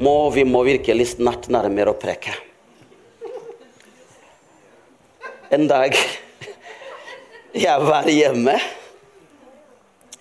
[0.00, 2.32] må vi må virkelig snart nærmere å preke.
[5.52, 5.96] En dag
[7.52, 8.54] jeg var hjemme,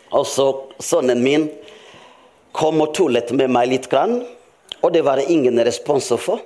[0.10, 0.48] og så
[0.82, 1.46] sønnen min
[2.58, 4.24] kom og tullet med meg litt, grann,
[4.82, 6.40] og det var ingen respons å få.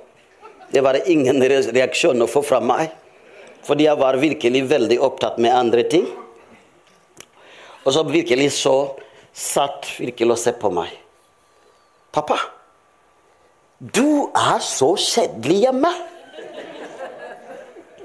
[0.73, 2.91] Det var ingen reaksjon å få fra meg,
[3.63, 6.09] fordi jeg var virkelig veldig opptatt med andre ting.
[7.83, 8.75] Og så virkelig så
[9.33, 10.91] satt virkelig og se på meg.
[12.13, 12.37] Pappa,
[13.83, 15.89] du er så kjedelig hjemme.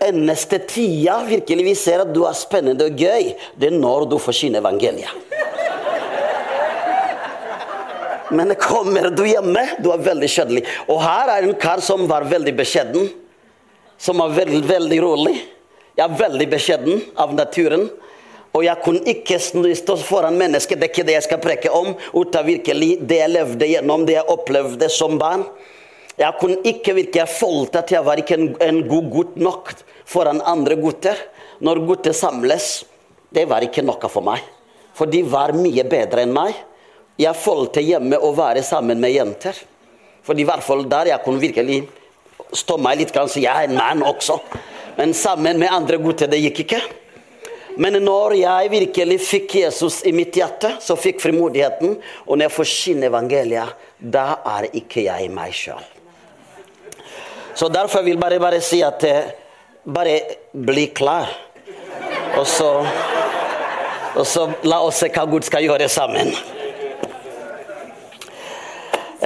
[0.02, 4.16] Eneste tida virkelig vi ser at du er spennende og gøy, det er når du
[4.22, 5.10] forsyner evangeliet.
[8.34, 10.64] Men kommer du hjemme, du er veldig kjedelig.
[10.90, 13.08] Og her er en kar som var veldig beskjeden.
[13.98, 15.38] Som var veldig, veldig rolig.
[15.96, 17.88] Jeg er veldig beskjeden av naturen.
[18.52, 21.92] Og jeg kunne ikke stå foran mennesker, det er ikke det jeg skal preke om,
[22.16, 25.44] uten virkelig det jeg levde gjennom, det jeg opplevde som barn.
[26.18, 29.70] Jeg kunne ikke virke jeg følte at jeg var ikke en, en god gutt nok
[30.08, 31.18] foran andre gutter.
[31.62, 32.82] Når gutter samles,
[33.34, 34.42] det var ikke noe for meg.
[34.98, 36.56] For de var mye bedre enn meg.
[37.18, 39.56] Jeg følte hjemme å være sammen med jenter.
[40.26, 41.80] For i hvert fall der jeg kunne virkelig
[42.54, 44.38] stå meg litt, kanskje jeg er en mann også.
[44.98, 46.80] Men sammen med andre gutter, det gikk ikke.
[47.78, 51.94] Men når jeg virkelig fikk Jesus i mitt hjerte, så fikk frimodigheten.
[52.26, 55.86] Og når jeg forsyner evangeliet, da er ikke jeg meg sjøl.
[57.58, 59.32] Så derfor vil jeg bare, bare si at eh,
[59.82, 60.20] bare
[60.54, 61.32] bli klar.
[62.38, 62.68] Og så,
[64.14, 66.30] og så la oss se hva Gud skal gjøre sammen.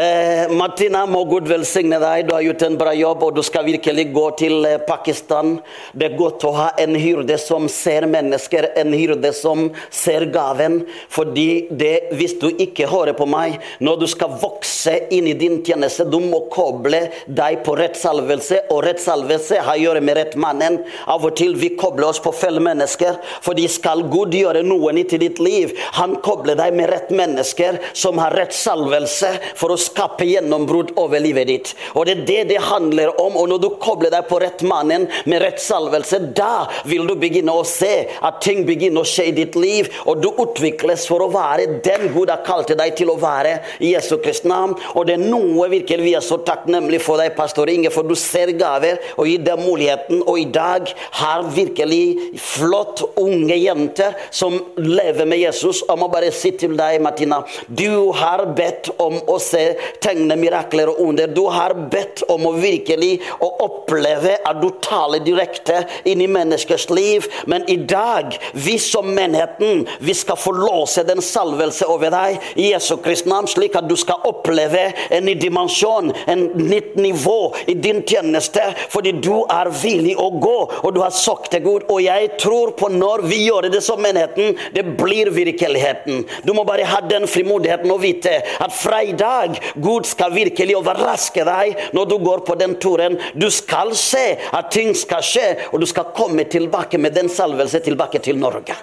[0.02, 2.26] Eh, Martina, må Gud velsigne deg.
[2.26, 5.58] Du har gjort en bra jobb, og du skal virkelig gå til eh, Pakistan.
[5.94, 10.80] Det er godt å ha en hyrde som ser mennesker, en hyrde som ser gaven.
[11.12, 15.60] Fordi det, hvis du ikke hører på meg, når du skal vokse inn i din
[15.66, 20.18] tjeneste, du må koble deg på rett salvelse, og rett salvelse har å gjøre med
[20.18, 20.80] rett mannen.
[21.12, 25.14] Av og til vi kobler oss på feil mennesker, fordi skal Gud gjøre noe nytt
[25.14, 29.34] i ditt liv, han kobler deg med rett mennesker som har rett salvelse.
[29.56, 31.74] for å skape gjennombrudd over livet ditt.
[31.94, 33.36] Og Det er det det handler om.
[33.36, 37.52] Og Når du kobler deg på rett mannen med rett salvelse, da vil du begynne
[37.52, 41.30] å se at ting begynner å skje i ditt liv, og du utvikles for å
[41.32, 44.74] være den Gud har kalt deg til å være i Jesu Kristi navn.
[44.96, 48.14] Og det er noe virkelig vi er så takknemlige for deg, pastor Inge, for du
[48.18, 50.22] ser gaver og gir deg muligheten.
[50.26, 55.82] Og i dag har virkelig flott unge jenter som lever med Jesus.
[55.88, 59.64] Jeg må bare si til deg, Martina, du har bedt om å se
[60.02, 61.30] tegne mirakler og under.
[61.30, 66.88] Du har bedt om å virkelig å oppleve at du taler direkte inn i menneskers
[66.92, 67.26] liv.
[67.46, 72.70] Men i dag, vi som menigheten, vi skal få låse den salvelse over deg i
[72.72, 77.74] Jesu Kristi navn, slik at du skal oppleve en ny dimensjon, en nytt nivå i
[77.74, 81.86] din tjeneste, fordi du er villig å gå, og du har sagt til Gud.
[81.92, 86.24] Og jeg tror på når vi gjør det som menigheten, det blir virkeligheten.
[86.46, 90.76] Du må bare ha den frimodigheten å vite at fra i dag Gud skal virkelig
[90.78, 93.18] overraske deg når du går på den turen.
[93.34, 97.82] Du skal se at ting skal skje, og du skal komme tilbake med den salvelse
[97.84, 98.76] tilbake til Norge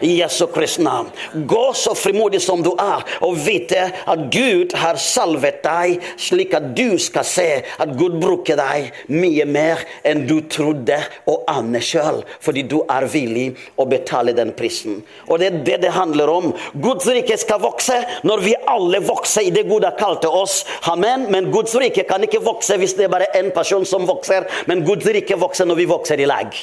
[0.00, 1.10] i Jesu Kristi navn.
[1.32, 6.72] Gå så frimodig som du er, og vite at Gud har salvet deg, slik at
[6.76, 10.98] du skal se at Gud bruker deg mye mer enn du trodde
[11.30, 15.02] og ane sjøl, fordi du er villig å betale den prisen.
[15.28, 16.52] Og det er det det handler om.
[16.74, 20.62] Guds rike skal vokse når vi alle vokser i det Gud har kalt oss.
[20.90, 21.28] Amen.
[21.32, 24.84] Men Guds rike kan ikke vokse hvis det er bare én person som vokser, men
[24.86, 26.54] Guds rike vokser når vi vokser i lag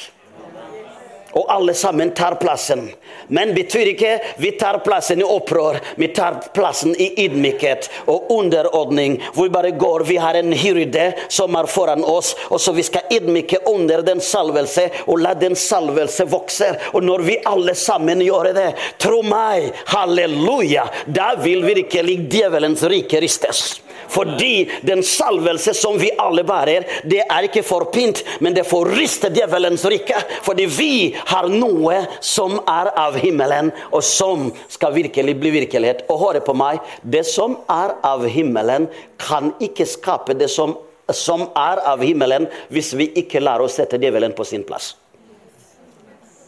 [1.34, 2.88] og alle sammen tar plassen.
[3.28, 4.12] Men betyr ikke
[4.42, 9.18] vi tar plassen i opprør, vi tar plassen i ydmykhet og underordning.
[9.34, 10.04] Hvor vi bare går.
[10.08, 14.20] Vi har en hyrde som er foran oss, og så vi skal ydmyke under den
[14.20, 16.70] salvelse og la den salvelse vokse.
[16.92, 18.70] Og når vi alle sammen gjør det,
[19.02, 23.64] tro meg, halleluja, da vil virkelig djevelens rike ristes.
[24.08, 28.92] Fordi den salvelse som vi alle bærer, det er ikke for pynt, men det får
[28.96, 30.20] riste djevelens rike.
[30.46, 30.94] Fordi vi
[31.30, 36.04] har noe som er av himmelen, og som skal virkelig bli virkelighet.
[36.08, 38.88] Og hør på meg, det som er av himmelen,
[39.20, 40.76] kan ikke skape det som,
[41.12, 44.94] som er av himmelen, hvis vi ikke lærer å sette djevelen på sin plass.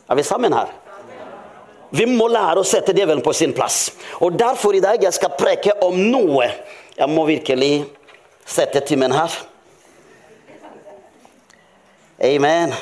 [0.06, 0.70] Er vi sammen her?
[1.97, 3.91] Vi må lære å sette djevelen på sin plass.
[4.25, 6.49] Og Derfor i dag jeg skal preke om noe
[6.97, 7.85] jeg må virkelig
[8.47, 9.33] sette timen her.
[12.25, 12.73] Amen.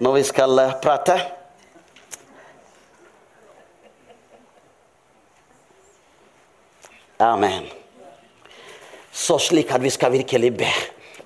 [0.00, 1.18] Når vi skal eh, prate.
[7.20, 7.66] Amen.
[9.12, 10.68] så slik at vi skal virkelig be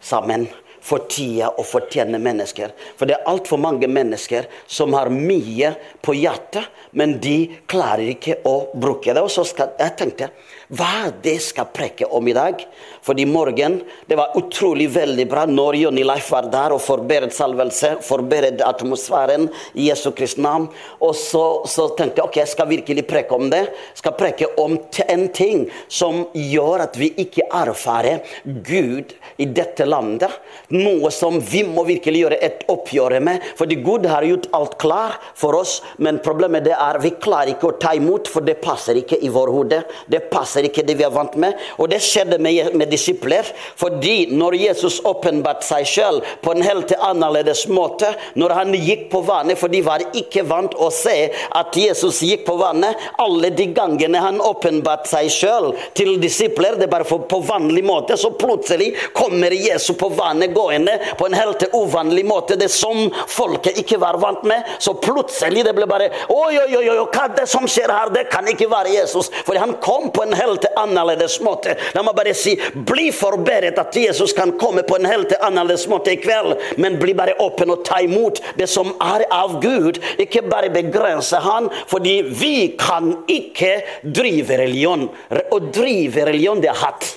[0.03, 0.49] sammen
[0.85, 2.75] for tida og fortjene mennesker.
[2.99, 5.73] For det er altfor mange mennesker som har mye
[6.05, 7.39] på hjertet, men de
[7.71, 9.23] klarer ikke å bruke det.
[9.25, 10.31] Og så skal, jeg tenkte
[10.73, 12.63] hva det skal preke om i dag?
[13.05, 17.35] For i morgen Det var utrolig veldig bra når Jonny Leif var der og forberedt
[17.37, 20.69] salvelse, forberedt atmosfæren i Jesu Kristi navn.
[21.01, 23.63] Og så, så, tenkte jeg ok, jeg skal virkelig preke om det.
[23.97, 30.33] Skal preke om en ting som gjør at vi ikke erfarer Gud i dette landet.
[30.75, 33.43] Noe som vi må virkelig gjøre et oppgjør med.
[33.59, 37.69] Fordi Gud har gjort alt klar for oss, men problemet det er vi klarer ikke
[37.71, 39.81] å ta imot, for det passer ikke i vår hode.
[40.11, 41.55] Det passer ikke det vi er vant med.
[41.79, 43.47] Og det skjedde med, med disipler.
[43.79, 49.23] Fordi når Jesus åpenbarte seg selv på en helt annerledes måte, når han gikk på
[49.29, 51.17] vannet, for de var ikke vant å se
[51.55, 56.89] at Jesus gikk på vannet, alle de gangene han åpenbarte seg selv til disipler, det
[56.89, 61.63] er bare på vanlig måte, så plutselig kommer Jesus på vannet gående på en helt
[61.73, 62.57] uvanlig måte.
[62.57, 64.63] Det som folket ikke var vant med.
[64.79, 68.13] Så plutselig det ble bare Oi, oi, oi, hva er det som skjer her?
[68.15, 69.31] Det kan ikke være Jesus.
[69.45, 71.77] For han kom på en helt annerledes måte.
[71.95, 76.15] La meg bare si bli forberedt at Jesus kan komme på en helt annerledes måte
[76.15, 80.01] i kveld, men bli bare åpen og ta imot det som er av Gud.
[80.23, 85.09] Ikke bare begrense han, fordi vi kan ikke drive religion.
[85.31, 87.13] Å drive religion, det er hatt.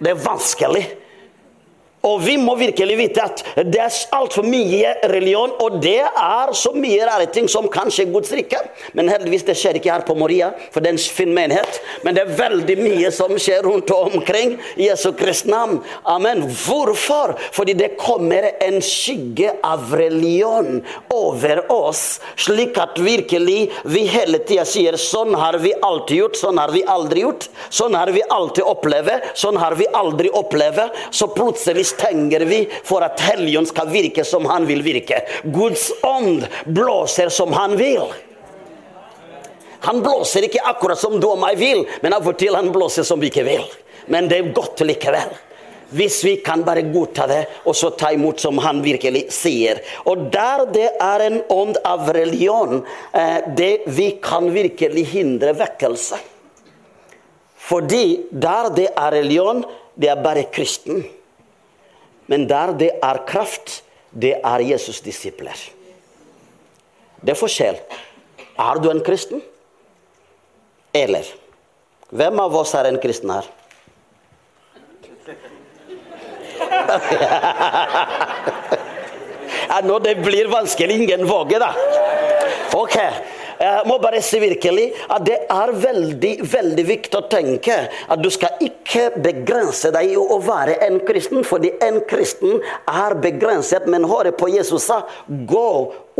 [0.00, 0.84] Det er vanskelig.
[2.06, 6.72] Og vi må virkelig vite at det er altfor mye religion, og det er så
[6.72, 8.60] mye rare ting som kanskje skje Guds rike.
[8.96, 11.80] Men heldigvis det skjer ikke her på Moria, for det er en fin menighet.
[12.04, 15.80] Men det er veldig mye som skjer rundt og omkring i Jesu Kristi navn.
[16.08, 16.44] Amen.
[16.48, 17.34] Hvorfor?
[17.52, 20.80] Fordi det kommer en skygge av religion
[21.12, 26.60] over oss, slik at virkelig vi hele tida sier sånn har vi alltid gjort, sånn
[26.60, 27.48] har vi aldri gjort.
[27.70, 30.96] Sånn har vi alltid opplevd, sånn har vi aldri opplevd.
[31.14, 35.22] Så plutselig stenger vi for at Helligånden skal virke som han vil virke.
[35.44, 38.06] Guds ånd blåser som han vil.
[39.80, 43.06] Han blåser ikke akkurat som du og meg vil, men av og til han blåser
[43.06, 43.62] som vi ikke vil.
[44.12, 45.32] Men det er godt likevel.
[45.90, 49.80] Hvis vi kan bare godta det og så ta imot som han virkelig sier.
[50.06, 56.20] Og der det er en ånd av religion, eh, det vi kan virkelig hindre vekkelse.
[57.70, 59.64] Fordi der det er religion,
[59.98, 61.02] det er bare kristen.
[62.30, 65.56] Men der det er kraft, det er Jesus' disipler.
[67.20, 67.76] Det er forskjell.
[68.58, 69.42] Er du en kristen?
[70.94, 71.24] Eller
[72.10, 73.46] Hvem av oss er en kristen her?
[79.70, 80.96] ja, nå det blir vanskelig.
[81.04, 81.70] Ingen våger, da.
[82.74, 82.96] Ok.
[83.60, 88.30] Jeg må bare si virkelig at det er veldig veldig viktig å tenke at du
[88.32, 93.84] skal ikke begrense deg i å være en kristen, fordi en kristen er begrenset.
[93.90, 95.68] Men hør på Jesus sa gå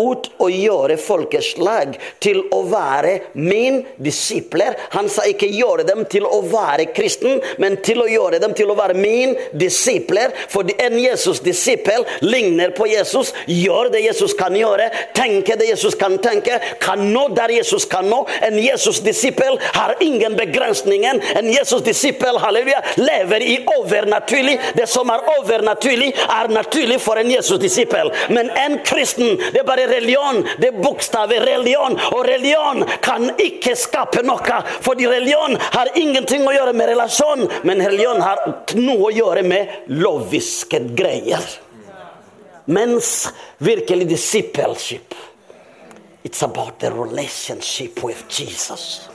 [0.01, 4.77] ut og gjøre folkeslag til å være min disipler.
[4.95, 8.71] Han sa ikke gjøre dem til å være kristen, men til å gjøre dem til
[8.73, 10.35] å være min disipler.
[10.53, 16.19] For en Jesus-disippel ligner på Jesus, gjør det Jesus kan gjøre, tenker det Jesus kan
[16.23, 18.23] tenke, kan nå der Jesus kan nå.
[18.47, 21.21] En Jesus-disippel har ingen begrensninger.
[21.39, 24.59] En Jesus-disippel halleluja, lever i overnaturlig.
[24.77, 28.13] Det som er overnaturlig, er naturlig for en Jesus-disippel.
[28.35, 30.43] Men en kristen, det er bare religion.
[30.59, 31.97] Det er bokstavet religion.
[32.15, 37.83] Og religion kan ikke skape noe, fordi religion har ingenting å gjøre med relasjon, men
[37.85, 38.45] religion har
[38.79, 41.45] noe å gjøre med loviske greier.
[42.71, 43.29] Mens
[43.59, 45.15] virkelig discipleship
[46.23, 49.10] It's about the relationship with Jesus.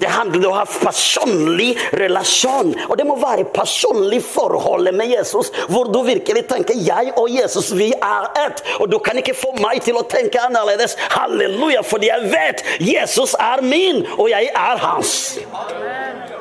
[0.00, 2.72] Det handler om å ha personlig relasjon.
[2.88, 7.70] Og det må være personlig forhold med Jesus, hvor du virkelig tenker 'jeg og Jesus,
[7.72, 8.62] vi er ett'.
[8.80, 10.96] Og du kan ikke få meg til å tenke annerledes.
[11.10, 15.38] Halleluja, fordi jeg vet Jesus er min, og jeg er hans.
[15.52, 16.39] Amen.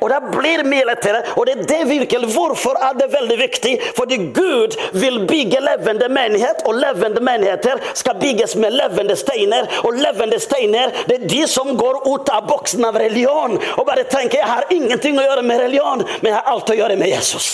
[0.00, 1.22] Og det blir mye lettere.
[1.36, 2.32] Og det er det virkelig.
[2.34, 3.74] Hvorfor er det veldig viktig?
[3.96, 9.68] Fordi Gud vil bygge levende menighet, og levende menigheter skal bygges med levende steiner.
[9.84, 14.04] Og levende steiner det er de som går ut av boksen av religion og bare
[14.10, 17.12] tenker jeg har ingenting å gjøre med religion, men jeg har alt å gjøre med
[17.12, 17.48] Jesus.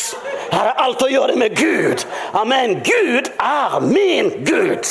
[0.46, 2.06] Jeg har alt å gjøre med Gud.
[2.36, 2.80] Amen.
[2.86, 4.86] Gud er min Gud.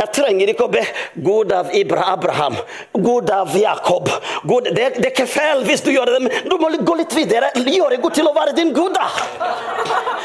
[0.00, 0.80] Jeg trenger ikke å be
[1.20, 2.56] God av Abraham,
[3.04, 4.08] God av Jakob.
[4.48, 7.16] Gud, det, det, er ikke feil hvis du gjør det, men du må gå litt
[7.16, 7.50] videre.
[7.60, 9.10] Gjøre Gud til å være din Gud, da.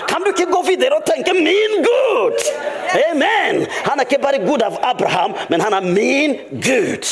[0.08, 2.48] Kan du ikke gå videre og tenke 'min Gud'?
[3.10, 3.66] Amen.
[3.90, 7.04] Han er ikke bare Gud av Abraham, men han er min Gud.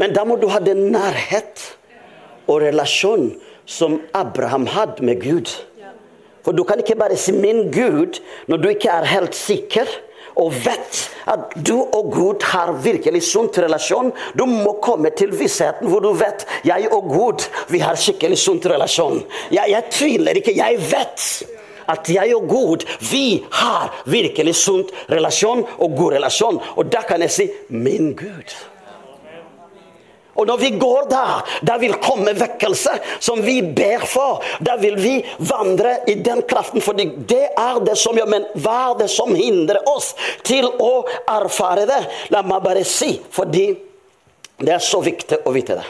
[0.00, 1.66] Men da må du ha den nærhet
[2.48, 3.34] og relasjon
[3.68, 5.52] som Abraham hadde med Gud.
[6.40, 9.84] For du kan ikke bare si 'min Gud' når du ikke er helt sikker
[10.40, 14.12] og vet at du og Gud har virkelig sunt relasjon.
[14.34, 18.66] Du må komme til vissheten hvor du vet jeg og Gud vi har skikkelig sunt
[18.70, 19.22] relasjon.
[19.52, 21.28] Jeg, jeg tviler ikke, jeg vet
[21.90, 26.60] at jeg og Gud vi har virkelig sunt relasjon og god relasjon.
[26.76, 28.69] Og da kan jeg si 'min Gud'.
[30.40, 34.40] Og når vi går der, der vil komme vekkelse som vi ber for.
[34.64, 38.78] Da vil vi vandre i den kraften, for det er det som gjør Men hva
[38.90, 40.14] er det som hindrer oss
[40.46, 42.00] til å erfare det?
[42.32, 43.68] La meg bare si, fordi
[44.60, 45.88] det er så viktig å vite det.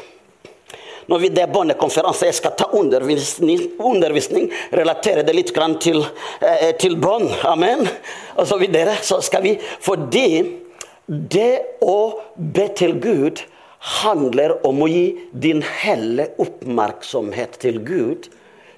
[1.10, 6.04] Når vi det er barnekonferanse, jeg skal ta undervisning, undervisning relatere det litt til,
[6.40, 7.28] eh, til barn.
[7.44, 7.88] Amen.
[8.36, 8.96] Og så videre.
[9.02, 10.60] Så skal vi Fordi
[11.08, 13.42] det å be til Gud
[13.80, 18.28] handler om å gi din helle oppmerksomhet til Gud,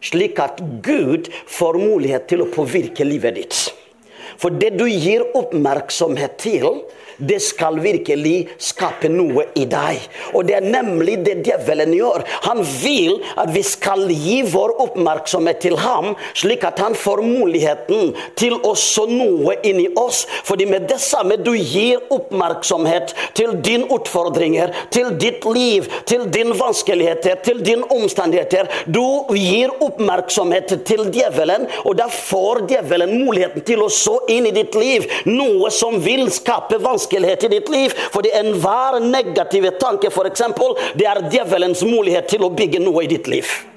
[0.03, 3.59] slik at Gud får mulighet til å påvirke livet ditt.
[4.39, 6.83] For det du gir oppmerksomhet til,
[7.29, 10.01] det skal virkelig skape noe i deg.
[10.35, 12.25] Og det er nemlig det djevelen gjør.
[12.49, 18.13] Han vil at vi skal gi vår oppmerksomhet til ham, slik at han får muligheten
[18.39, 20.25] til å så noe inni oss.
[20.47, 26.57] Fordi med det samme du gir oppmerksomhet til dine utfordringer, til ditt liv, til dine
[26.59, 29.03] vanskeligheter, til dine omstendigheter Du
[29.37, 34.75] gir oppmerksomhet til djevelen, og da får djevelen muligheten til å så inn i ditt
[34.79, 37.93] liv noe som vil skape vanskeligheter vanskelighet i ditt liv.
[38.13, 40.43] Fordi enhver negative tanke, f.eks.,
[40.95, 43.72] det er djevelens mulighet til å bygge noe i ditt liv.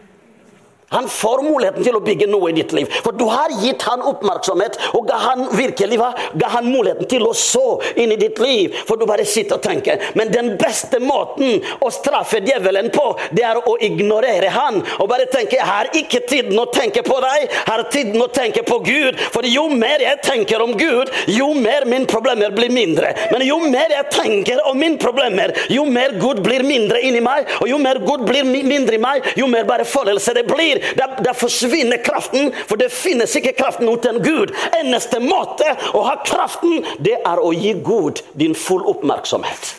[0.90, 2.92] Han får muligheten til å bygge noe i ditt liv.
[3.04, 6.12] For du har gitt han oppmerksomhet, og ga han virkelig hva?
[6.38, 8.76] Ga han muligheten til å så inn i ditt liv.
[8.86, 10.02] For du bare sitter og tenker.
[10.18, 14.82] Men den beste måten å straffe djevelen på, det er å ignorere han.
[15.00, 18.28] Og bare tenke 'Jeg har ikke tiden å tenke på deg, jeg har tiden å
[18.28, 19.20] tenke på Gud'.
[19.32, 23.16] For jo mer jeg tenker om Gud, jo mer mine problemer blir mindre.
[23.32, 27.48] Men jo mer jeg tenker om mine problemer, jo mer Gud blir mindre inni meg.
[27.62, 30.96] Og jo mer Gud blir mindre i meg, jo mer bare følelse det blir blir,
[30.96, 32.54] Der, der, forsvinner kraften.
[32.68, 34.54] For det finnes ikke kraften uten Gud.
[34.80, 39.76] Eneste måte å ha kraften, det er å gi Gud din full oppmerksomhet.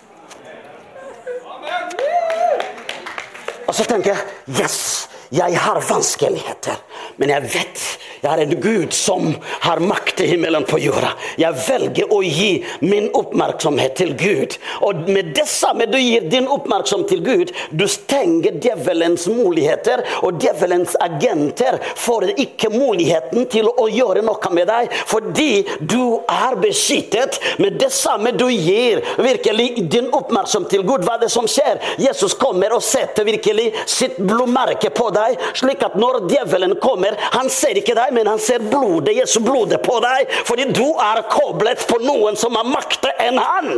[3.66, 6.76] Og så tenker jeg yes, jeg har vanskeligheter,
[7.16, 7.86] men jeg vet
[8.26, 11.12] jeg har en Gud som har makt i himmelen på jorda.
[11.38, 14.56] Jeg velger å gi min oppmerksomhet til Gud.
[14.82, 20.40] Og med det samme du gir din oppmerksomhet til Gud, du stenger djevelens muligheter, og
[20.42, 27.38] djevelens agenter får ikke muligheten til å gjøre noe med deg, fordi du er beskyttet.
[27.62, 31.78] Med det samme du gir virkelig din oppmerksomhet til Gud, hva er det som skjer?
[32.00, 35.15] Jesus kommer og setter virkelig sitt blodmerke på deg,
[35.56, 39.82] slik at når djevelen kommer, han ser ikke deg men han ser blodet, Jesu blodet
[39.84, 43.72] på deg, fordi du er koblet på noen som har makter enn han.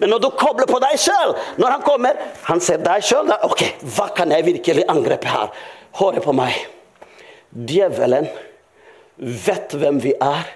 [0.00, 3.28] Men når du kobler på deg sjøl, når han kommer Han ser deg sjøl.
[3.44, 5.50] Ok, hva kan jeg virkelig angripe her?
[6.00, 6.56] Hør på meg.
[7.50, 8.30] Djevelen
[9.20, 10.48] vet hvem vi er,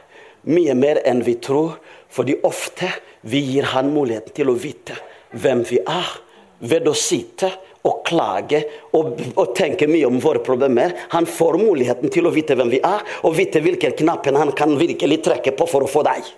[0.48, 1.76] mye mer enn vi tror.
[2.14, 2.88] Fordi ofte
[3.26, 4.96] vi gir han muligheten til å vite
[5.34, 6.10] hvem vi er,
[6.64, 7.50] ved å sitte
[7.84, 8.62] og klage
[8.96, 10.94] og, og, tenke mye om våre problemer.
[11.12, 14.72] Han får muligheten til å vite hvem vi er, og vite hvilken knappen han kan
[14.80, 16.32] virkelig trekke på for å få deg.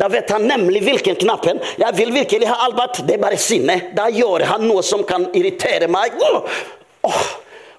[0.00, 1.58] Da vet han nemlig hvilken knappen.
[1.80, 3.02] Jeg vil virkelig ha Albert.
[3.08, 3.76] Det er bare sinne.
[3.96, 6.14] Da gjør han noe som kan irritere meg.
[7.02, 7.24] Oh!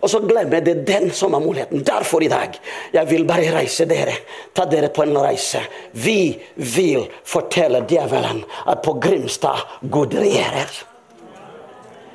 [0.01, 1.85] Og så glemmer det den som har muligheten.
[1.85, 2.57] Derfor i dag
[2.91, 4.17] jeg vil bare reise dere.
[4.53, 5.61] Ta dere på en reise.
[5.93, 10.90] Vi vil fortelle djevelen at på Grimstad Gud regjerer.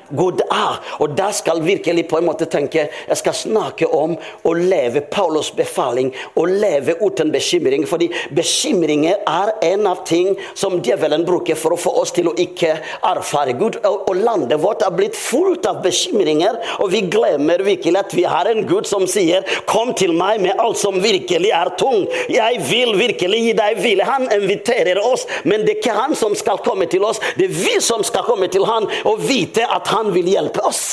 [0.09, 0.79] God er.
[1.01, 5.49] Og da skal virkelig på en måte tenke Jeg skal snakke om å leve Paulos
[5.55, 7.85] befaling, å leve uten bekymring.
[7.89, 12.35] Fordi bekymringer er en av ting som djevelen bruker for å få oss til å
[12.39, 12.75] ikke
[13.11, 13.79] erfare Gud.
[13.87, 18.49] Og, landet vårt er blitt fullt av bekymringer, og vi glemmer virkelig at vi har
[18.49, 22.07] en Gud som sier 'Kom til meg med alt som virkelig er tung'.
[22.29, 24.03] Jeg vil virkelig gi deg hvile.
[24.03, 27.19] Han inviterer oss, men det er ikke han som skal komme til oss.
[27.37, 30.63] Det er vi som skal komme til han og vite at han han vil hjelpe
[30.67, 30.85] oss.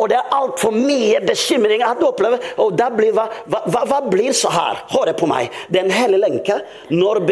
[0.00, 2.42] Og det er altfor mye bekymring at du opplever.
[2.62, 4.80] Og da blir, hva, hva, hva, blir så her?
[4.90, 5.52] Hør på meg.
[5.70, 6.58] Det er en hel lenke.
[6.90, 7.22] Når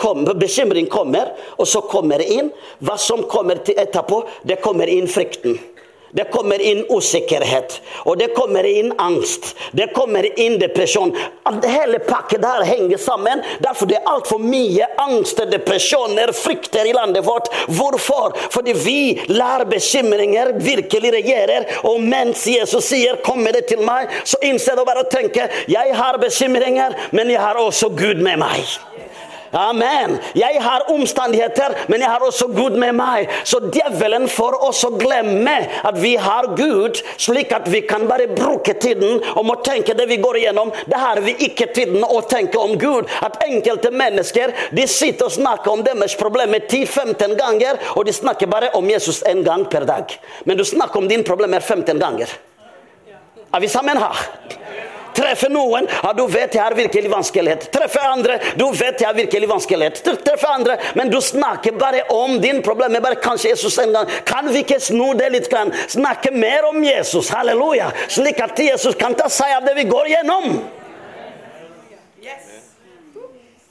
[0.00, 2.52] kommer, bekymring kommer, og så kommer det inn
[2.84, 5.56] Hva som kommer etterpå, det kommer inn frykten.
[6.10, 9.54] Det kommer inn usikkerhet, og det kommer inn angst.
[9.72, 11.12] Det kommer inn depresjon.
[11.66, 13.42] Hele pakket der henger sammen.
[13.60, 17.50] Derfor det er altfor mye angst, depresjoner, frykter i landet vårt.
[17.66, 18.36] Hvorfor?
[18.54, 21.64] Fordi vi lar bekymringer virkelig regjere.
[21.90, 25.94] Og mens Jesus sier 'kommer det til meg', så innser du bare å tenke 'jeg
[25.94, 28.78] har bekymringer, men jeg har også Gud med meg'.
[29.56, 30.18] Amen.
[30.36, 33.30] Jeg har omstendigheter, men jeg har også Gud med meg.
[33.44, 35.54] Så djevelen får også glemme
[35.88, 40.08] at vi har Gud, slik at vi kan bare bruke tiden om å tenke det
[40.10, 40.72] vi går igjennom.
[40.84, 43.08] Det har vi ikke tiden å tenke om Gud.
[43.24, 48.50] At enkelte mennesker de sitter og snakker om deres problemer 10-15 ganger, og de snakker
[48.52, 50.12] bare om Jesus en gang per dag.
[50.44, 52.36] Men du snakker om dine problemer 15 ganger.
[53.54, 54.85] Er vi sammen her?
[55.16, 57.68] Treffer noen, ja, du vet jeg har virkelig vanskelighet.
[57.72, 60.02] Treffer andre, du vet jeg har virkelig vanskelighet.
[60.04, 62.98] Treffer andre, men du snakker bare om din problem.
[63.02, 64.10] Bare kanskje Jesus en gang.
[64.28, 65.48] Kan vi ikke snu det litt?
[65.52, 65.72] Kan?
[65.88, 70.12] Snakke mer om Jesus, halleluja, slik at Jesus kan ta seg av det vi går
[70.16, 70.58] gjennom.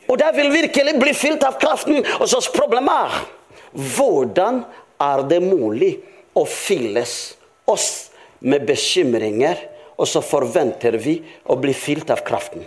[0.06, 2.04] Og det vil virkelig bli fylt av kraften.
[2.20, 3.24] Og så problemet er
[3.96, 4.64] hvordan
[5.02, 5.96] er det mulig
[6.38, 7.36] å fylles
[7.70, 7.90] oss
[8.40, 9.75] med bekymringer?
[9.96, 12.66] Og så forventer vi å bli fylt av kraften.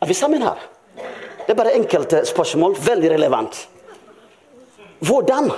[0.00, 0.60] Er vi sammen her?
[1.46, 3.58] Det er bare enkelte spørsmål, veldig relevant.
[5.06, 5.50] Hvordan?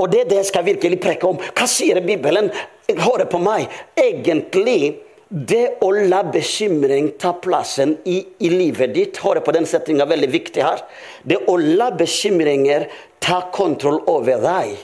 [0.00, 1.40] Og det er det jeg skal virkelig preke om.
[1.54, 2.50] Hva sier Bibelen?
[2.88, 3.68] Hør på meg.
[3.96, 4.96] Egentlig
[5.28, 10.30] det å la bekymring ta plassen i, i livet ditt Hør på den setninga, veldig
[10.30, 10.82] viktig her.
[11.22, 12.88] Det å la bekymringer
[13.22, 14.76] ta kontroll over deg,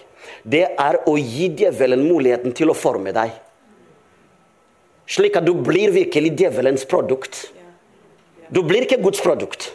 [0.43, 3.35] det er å gi djevelen muligheten til å forme deg.
[5.11, 7.49] Slik at du blir virkelig djevelens produkt.
[8.51, 9.73] Du blir ikke Guds produkt.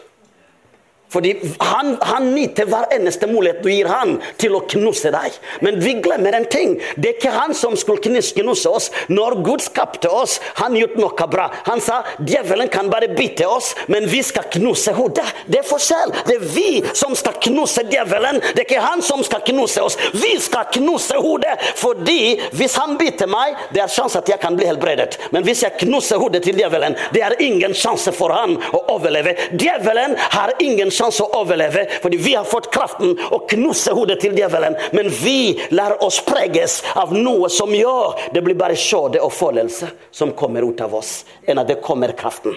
[1.12, 5.36] Fordi han, han nyter hver eneste mulighet du gir han til å knuse deg.
[5.64, 6.76] Men vi glemmer en ting.
[6.96, 8.90] Det er ikke han som skulle knuse oss.
[9.12, 11.48] Når Gud skapte oss, han gjorde noe bra.
[11.68, 15.26] Han sa djevelen kan bare bite oss, men vi skal knuse hodet.
[15.46, 16.14] Det er forskjell.
[16.26, 18.40] Det er vi som skal knuse djevelen.
[18.52, 19.98] Det er ikke han som skal knuse oss.
[20.14, 21.54] Vi skal knuse hodet.
[21.78, 25.20] Fordi hvis han biter meg, det er sjanse at jeg kan bli helbredet.
[25.34, 29.36] Men hvis jeg knuser hodet til djevelen, det er ingen sjanse for han å overleve.
[29.54, 34.36] Djevelen har ingen sjanse å overleve, fordi vi har fått kraften å knuse hodet til
[34.36, 34.76] djevelen.
[34.96, 39.90] Men vi lar oss preges av noe som gjør det blir bare skjøde og følelse
[40.10, 42.56] som kommer ut av oss, enn at det kommer kraften.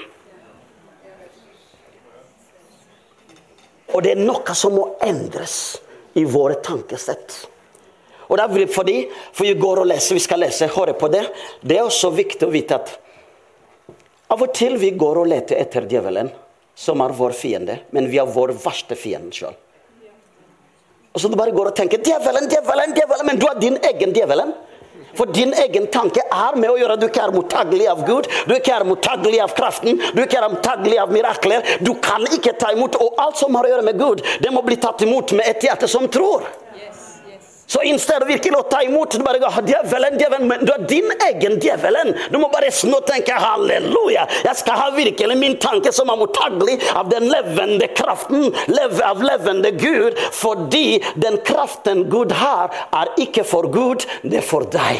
[3.89, 5.79] Og det er noe som må endres
[6.19, 7.39] i våre tankesett.
[8.29, 8.97] Og det er fordi,
[9.33, 11.23] for vi går og leser, vi skal lese, høre på det.
[11.65, 12.91] Det er også viktig å vite at
[14.29, 16.29] av og til vi går og leter etter djevelen
[16.79, 19.57] som er vår fiende, men vi er vår verste fiende sjøl.
[21.09, 24.13] Og så du bare går og tenker 'djevelen, djevelen, djevelen', men du er din egen
[24.15, 24.53] djevelen.
[25.17, 28.29] For din egen tanke er med å gjøre at du ikke er mottagelig av Gud.
[28.47, 31.65] Du ikke er mottagelig av kraften, du ikke er mottagelig av mirakler.
[31.81, 32.95] Du kan ikke ta imot.
[32.95, 35.65] Og alt som har å gjøre med Gud, det må bli tatt imot med et
[35.65, 36.45] hjerte som tror.
[37.69, 40.85] Så i stedet virkelig å ta imot du bare går, djevelen, djevelen, men du er
[40.89, 42.15] din egen djevelen.
[42.33, 44.23] Du må bare snu og tenke halleluja.
[44.47, 48.47] Jeg skal ha virkelig min tanke som er mottagelig av den levende kraften,
[49.05, 50.17] av levende Gud.
[50.33, 54.97] Fordi den kraften Gud har, er ikke for Gud, det er for deg.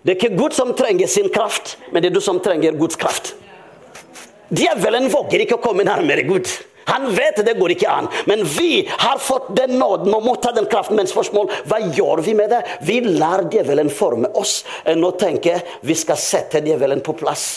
[0.00, 2.96] Det er ikke Gud som trenger sin kraft, men det er du som trenger Guds
[2.96, 3.34] kraft.
[4.48, 6.48] Djevelen våger ikke å komme nærmere Gud.
[6.88, 8.10] Han vet det går ikke an.
[8.30, 10.98] Men vi har fått den nåden å motta den kraften.
[10.98, 12.62] Men spørsmål hva gjør vi med det?
[12.88, 14.62] Vi lar djevelen forme oss.
[14.96, 17.48] Nå tenker jeg vi skal sette djevelen på plass.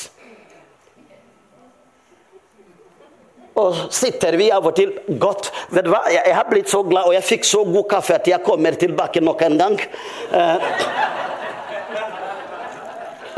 [3.61, 7.09] Og sitter vi av og til godt Vet du hva, jeg har blitt så glad,
[7.09, 9.75] og jeg fikk så god kaffe at jeg kommer tilbake nok en gang.
[10.31, 11.30] Uh,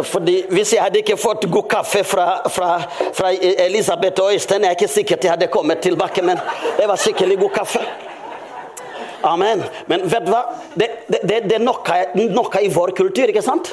[0.03, 2.69] fordi Hvis jeg hadde ikke fått god kaffe fra, fra,
[3.13, 3.31] fra
[3.65, 6.41] Elisabeth og Øystein, jeg er ikke sikkert jeg hadde kommet tilbake, men
[6.77, 7.81] det var skikkelig god kaffe.
[9.23, 9.63] Amen.
[9.87, 10.43] Men vet du hva?
[10.75, 11.99] Det, det, det, er noe,
[12.35, 13.71] noe, i vår kultur, ikke sant?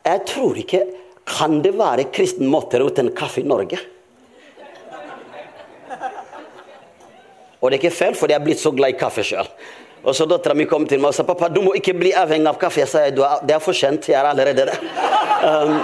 [0.00, 0.84] Jeg tror ikke
[1.30, 3.78] Kan det være kristen måte uten kaffe i Norge?
[7.60, 9.46] Og det er ikke feil, for jeg er blitt så glad i kaffe sjøl.
[10.04, 12.48] Og så Dattera mi kom til meg og sa pappa, du må ikke bli avhengig
[12.48, 12.80] av kaffe.
[12.80, 14.78] Jeg sa det er for sent, jeg er allerede det.
[15.40, 15.78] Um,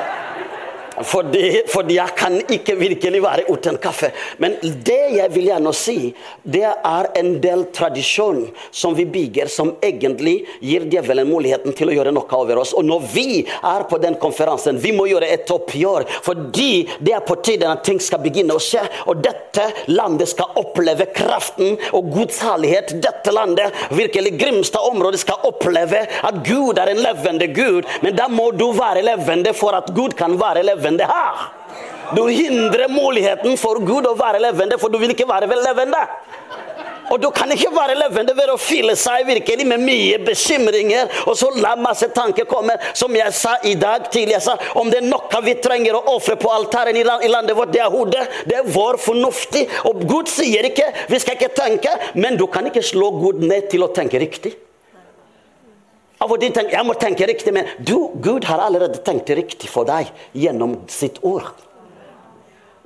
[1.04, 4.11] Fordi, fordi, jeg kan ikke virkelig være uten kaffe.
[4.38, 5.98] Men det jeg vil gjerne si,
[6.42, 11.96] det er en del tradisjon som vi bygger, som egentlig gir djevelen muligheten til å
[11.96, 12.72] gjøre noe over oss.
[12.76, 16.06] Og når vi er på den konferansen, vi må gjøre et oppgjør.
[16.24, 18.85] Fordi det er på tide at ting skal begynne å skje.
[19.11, 22.96] Og dette landet skal oppleve kraften og Guds herlighet.
[23.04, 27.85] Dette landet, virkelig Grimstad-området, skal oppleve at Gud er en levende Gud.
[28.02, 31.35] Men da må du være levende for at Gud kan være levende levende her.
[32.14, 36.07] Du hindrer muligheten for Gud å være levende, for du vil ikke være levende.
[37.07, 41.37] Og du kan ikke være levende ved å fylle seg virkelig med mye bekymringer, og
[41.38, 42.75] så la masse tanker komme.
[42.99, 46.03] Som jeg sa i dag tidlig, jeg sa, om det er noe vi trenger å
[46.16, 48.27] ofre på altaren i landet vårt, det er hodet.
[48.51, 49.68] Det er vår fornuftig.
[49.87, 53.70] Og Gud sier ikke vi skal ikke tenke, men du kan ikke slå Gud ned
[53.70, 54.57] til å tenke riktig.
[56.24, 59.88] Av og til jeg må tenke riktig, men du, Gud har allerede tenkt riktig for
[59.88, 61.52] deg gjennom sitt ord.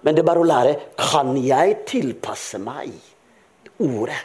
[0.03, 2.91] Men det er bare å lære kan jeg tilpasse meg
[3.81, 4.19] ordet,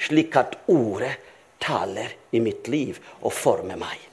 [0.00, 1.12] slik at ordet
[1.60, 4.07] taler i mitt liv og former meg.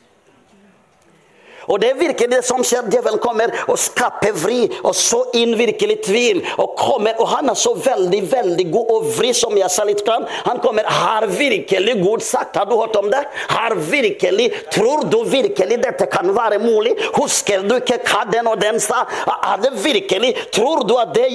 [1.68, 2.90] Og det er virkelig det som skjer.
[2.92, 6.42] Djevelen kommer og skaper vri og så inn virkelig tvil.
[6.62, 10.04] Og, kommer, og han er så veldig veldig god og vri, som jeg sa litt.
[10.06, 10.26] Grann.
[10.46, 13.22] Han kommer Har virkelig Gud sagt Har du hørt om det?
[13.50, 16.94] Har virkelig Tror du virkelig dette kan være mulig?
[17.16, 19.06] Husker du ikke hva den og den sa?
[19.36, 21.26] Er det virkelig Tror du at det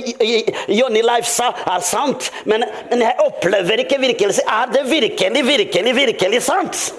[0.69, 2.31] Johnny Leif sa, er sant?
[2.45, 6.91] Men, men jeg opplever ikke virkelig Er det virkelig, virkelig, virkelig sant?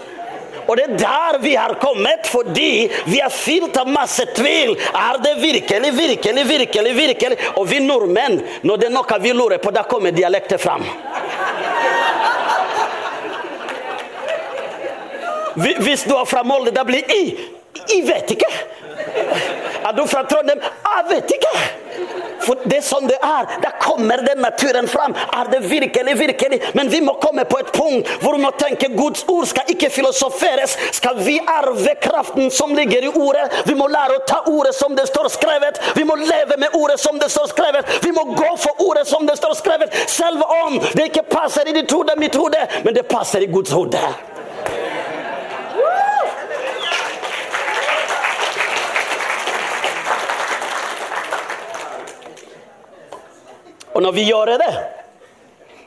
[0.67, 4.75] Og det er der vi har kommet, fordi vi er fylt av masse tvil.
[4.93, 7.37] Er det virkelig, virkelig, virkelig, virkelig?
[7.55, 10.85] Og vi nordmenn, når det er noe vi lurer på, da kommer dialekter fram.
[15.55, 17.23] Hvis du er fra Molde, da blir I.
[17.97, 18.51] I vet ikke.
[19.81, 20.61] Er du fra Trondheim?
[20.61, 22.30] Jeg vet ikke.
[22.45, 23.49] For det er sånn det er.
[23.63, 25.15] Da kommer den naturen fram.
[25.37, 26.61] Er det virkelig, virkelig?
[26.77, 29.91] Men vi må komme på et punkt hvor vi må tenke Guds ord skal ikke
[29.93, 30.77] filosoferes.
[30.97, 33.47] Skal vi arve kraften som ligger i ordet?
[33.67, 35.81] Vi må lære å ta ordet som det står skrevet.
[35.97, 37.97] Vi må leve med ordet som det står skrevet.
[38.05, 39.95] Vi må gå for ordet som det står skrevet.
[40.07, 43.73] Selv om det ikke passer i ditt hode, mitt hode, men det passer i Guds
[43.75, 44.01] hode.
[53.93, 54.73] Og når vi gjør det,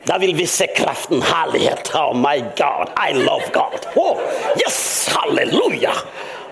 [0.05, 1.91] da vil vi se kraften, herlighet.
[1.97, 3.87] Oh my God, I love God.
[3.97, 4.21] Oh,
[4.61, 5.95] yes, halleluja!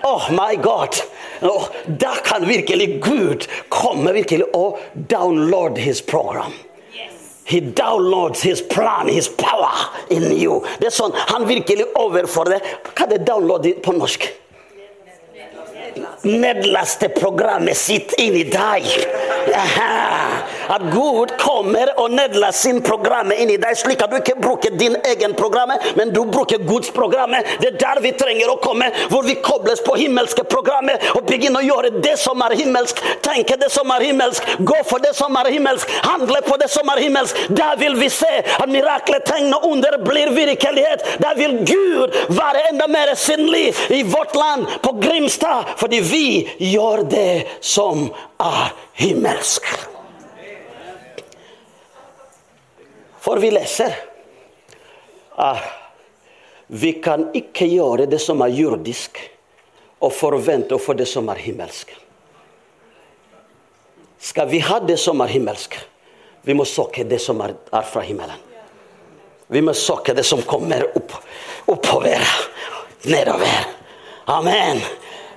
[0.03, 0.95] Oh my God.
[1.41, 6.53] Oh, da kan virkelig Gud komme virkelig og download his program.
[7.45, 10.63] He downloads his plan, his power in you.
[10.79, 12.61] Det er sånn, Han virkelig overfor det.
[12.93, 14.29] Hva er det download på norsk?
[16.23, 18.87] Nedlaste programmet sitt inn i deg.
[19.53, 20.22] Aha.
[20.71, 24.75] At Gud kommer og nedler sin program inn i deg, slik at du ikke bruker
[24.79, 27.35] din egen program, men du bruker Guds program.
[27.59, 31.61] Det er der vi trenger å komme, hvor vi kobles på himmelske programmer og begynner
[31.61, 35.35] å gjøre det som er himmelsk, tenke det som er himmelsk, gå for det som
[35.39, 37.45] er himmelsk, handle på det som er himmelsk.
[37.57, 41.05] Da vil vi se at mirakler, tegn og under blir virkelighet.
[41.23, 46.27] Da vil Gud være enda mer synlig i vårt land, på Grimstad, fordi vi
[46.73, 48.07] gjør det som
[48.39, 49.92] er himmelsk.
[53.23, 53.95] For vi leser
[55.39, 55.63] ah,
[56.67, 59.19] vi kan ikke gjøre det som er jordisk,
[60.03, 61.93] og forvente å få det som er himmelsk.
[64.23, 65.77] Skal vi ha det som er himmelsk,
[66.43, 68.41] vi må søke det som er, er fra himmelen.
[69.47, 71.13] Vi må søke det som kommer opp,
[71.71, 72.23] oppover,
[73.07, 73.71] nedover.
[74.33, 74.81] Amen.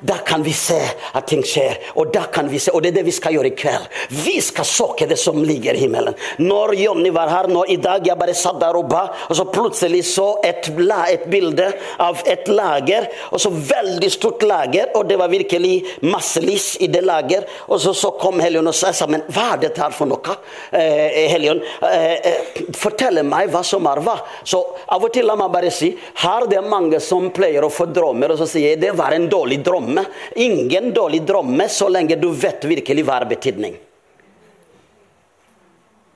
[0.00, 0.78] Da kan vi se
[1.12, 1.78] at ting skjer.
[1.96, 3.86] Og og det er det vi skal gjøre i kveld.
[4.12, 6.14] Vi skal søke det som ligger i himmelen.
[6.38, 9.46] Når Jonny var her nå i dag, jeg bare satt der og ba, og så
[9.50, 11.66] plutselig så et, et bilde
[12.02, 13.08] av et lager.
[13.30, 15.74] Og så veldig stort lager, og det var virkelig
[16.06, 17.46] masse lys i det lager.
[17.68, 20.36] Og så, så kom Helion og sa men hva er dette her for noe?
[20.74, 24.16] Eh, Helion, eh, eh, fortell meg hva som er hva.
[24.46, 24.60] Så
[24.92, 28.34] av og til la meg bare si, her det mange som pleier å få drømmer,
[28.34, 30.06] og så sier jeg det var en dårlig drøm drømme.
[30.36, 33.76] Ingen dårlig drømme så lenge du vet virkelig hva er betydning.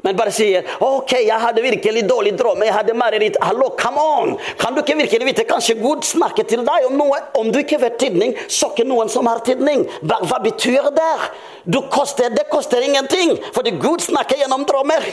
[0.02, 2.62] Men bare sier 'OK, jeg hadde virkelig dårlig drøm.
[2.64, 4.38] Jeg hadde mareritt.' Hallo, come on!
[4.58, 5.44] Kan du ikke virkelig vite?
[5.44, 7.18] Kanskje Gud snakker til deg om noe.
[7.36, 9.84] Om du ikke vet tydning, søk noen som har tydning.
[10.00, 11.82] Hva, hva betyr det?
[11.90, 15.04] Koster, det koster ingenting, fordi Gud snakker gjennom drømmer.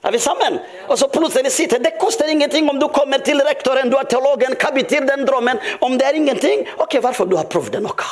[0.00, 0.56] Er vi sammen?
[0.88, 4.56] Og så plutselig sitter Det koster ingenting om du kommer til rektoren, du er teologen.
[4.56, 5.60] Hva betyr den drømmen?
[5.80, 8.10] Om det er ingenting, ok, hvorfor du har prøvd det noe?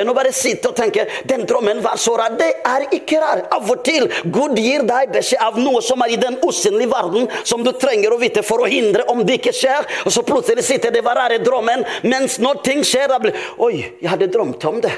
[0.00, 2.36] enn å bare sitte og tenke den drømmen var så rar.
[2.38, 3.42] Det er ikke rar.
[3.52, 7.28] Av og til Gud gir deg beskjed av noe som er i den usynlige verden,
[7.44, 9.88] som du trenger å vite for å hindre om det ikke skjer.
[10.06, 13.74] Og så plutselig sitter det var rare drømmen, mens når ting skjer, da blir Oi,
[14.00, 14.92] jeg hadde drømt om det.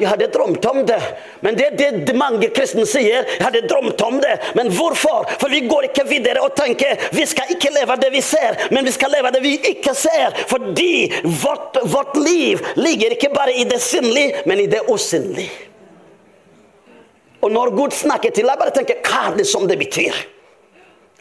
[0.00, 1.00] Jeg hadde drømt om det.
[1.44, 3.26] Men det er det mange kristne sier.
[3.28, 4.36] Jeg hadde drømt om det.
[4.56, 5.28] Men hvorfor?
[5.40, 8.86] For vi går ikke videre og tenker vi skal ikke leve det vi ser, men
[8.86, 10.36] vi skal leve det vi ikke ser.
[10.48, 11.10] Fordi
[11.42, 15.68] vårt, vårt liv ligger ikke bare i det synlige, men i det usynlige.
[17.40, 20.16] Og når Gud snakker til deg, bare tenker hva er det som det betyr?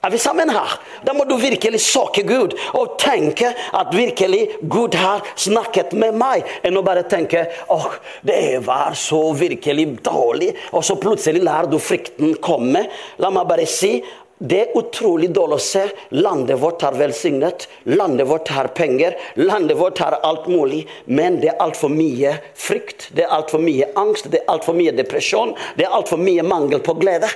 [0.02, 0.78] Er vi sammen her?
[1.04, 6.48] Da må du virkelig søke Gud og tenke at virkelig Gud har snakket med meg,
[6.64, 7.90] enn å bare tenke åh,
[8.24, 12.86] det var så virkelig dårlig, og så plutselig lar du frykten komme.
[13.20, 13.98] La meg bare si
[14.40, 15.82] det er utrolig dårlig å se.
[16.16, 17.66] Landet vårt er velsignet.
[17.92, 19.18] Landet vårt har penger.
[19.36, 20.86] Landet vårt har alt mulig.
[21.12, 23.10] Men det er altfor mye frykt.
[23.12, 24.32] Det er altfor mye angst.
[24.32, 25.52] Det er altfor mye depresjon.
[25.76, 27.28] Det er altfor mye mangel på glede.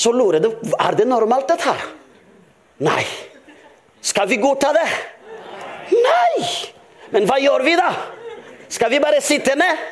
[0.00, 1.82] Så lurer du er det normalt, dette her.
[2.86, 3.04] Nei.
[4.00, 4.86] Skal vi godta det?
[5.92, 6.46] Nei!
[7.12, 7.90] Men hva gjør vi, da?
[8.70, 9.82] Skal vi bare sitte ned?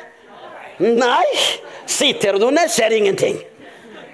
[0.97, 1.27] Nei.
[1.89, 3.37] Sitter du ned, skjer ingenting.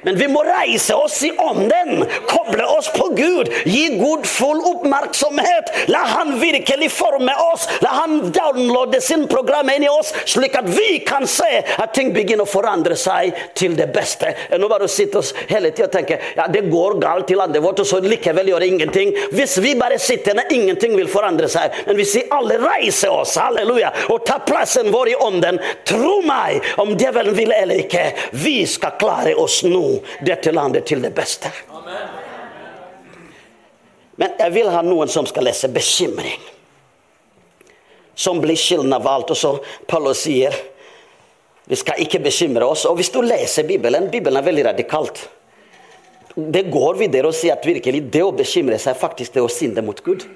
[0.05, 5.71] Men vi må reise oss i ånden, koble oss på Gud, gi Gud full oppmerksomhet.
[5.89, 7.65] La Han virkelig forme oss.
[7.81, 12.11] La Han downloade sin program inn i oss, slik at vi kan se at ting
[12.13, 14.29] begynner å forandre seg til det beste.
[14.53, 17.81] Nå bare sitte oss hele tida og tenke ja, det går galt i landet vårt,
[17.81, 19.15] og så likevel gjør det ingenting.
[19.33, 21.81] Hvis vi bare sitter når ingenting vil forandre seg.
[21.89, 26.61] Men hvis vi alle reiser oss, halleluja, og tar plassen vår i ånden, tro meg,
[26.81, 29.94] om djevelen vil eller ikke, vi skal klare oss nå
[30.25, 31.51] dette landet til det beste.
[34.15, 36.39] Men jeg vil ha noen som skal lese bekymring.
[38.15, 39.33] Som blir skillen av alt.
[39.33, 39.51] Og så
[39.89, 40.55] Paulus sier
[41.65, 42.85] vi skal ikke bekymre oss.
[42.85, 45.23] Og hvis du leser Bibelen, Bibelen er veldig radikalt.
[46.35, 49.83] Det går videre og sier at virkelig det å bekymre seg faktisk det å synde
[49.85, 50.27] mot Gud.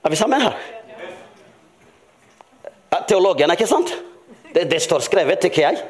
[0.00, 0.58] Er vi sammen her?
[3.08, 3.92] Teologen, ikke sant?
[4.50, 5.80] Det, det står skrevet, tenker jeg.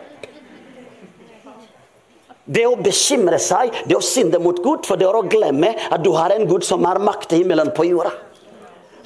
[2.50, 6.02] Det å bekymre seg, det å synde mot Gud, for det er å glemme at
[6.02, 8.12] du har en Gud som har makt i himmelen på jorda.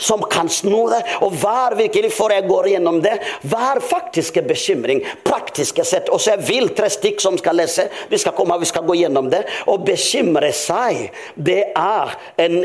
[0.00, 1.02] Som kan sno det.
[1.22, 3.12] Og hva er virkelig, før jeg går gjennom det,
[3.46, 5.04] hva er faktiske bekymring?
[5.22, 6.10] Praktiske sett.
[6.10, 7.86] Og så jeg vil tre stikk som skal lese.
[8.10, 9.44] Vi skal komme, vi skal gå gjennom det.
[9.70, 12.58] Å bekymre seg, det er en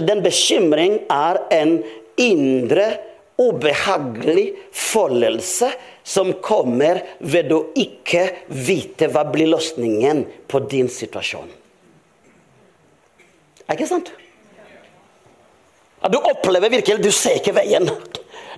[0.00, 1.80] Den bekymring er en
[2.20, 2.88] indre
[3.40, 11.50] ubehagelig følelse som kommer ved å ikke vite hva blir løsningen på din situasjon.
[13.68, 14.10] Er ikke sant?
[16.10, 17.86] Du opplever virkelig Du ser ikke veien.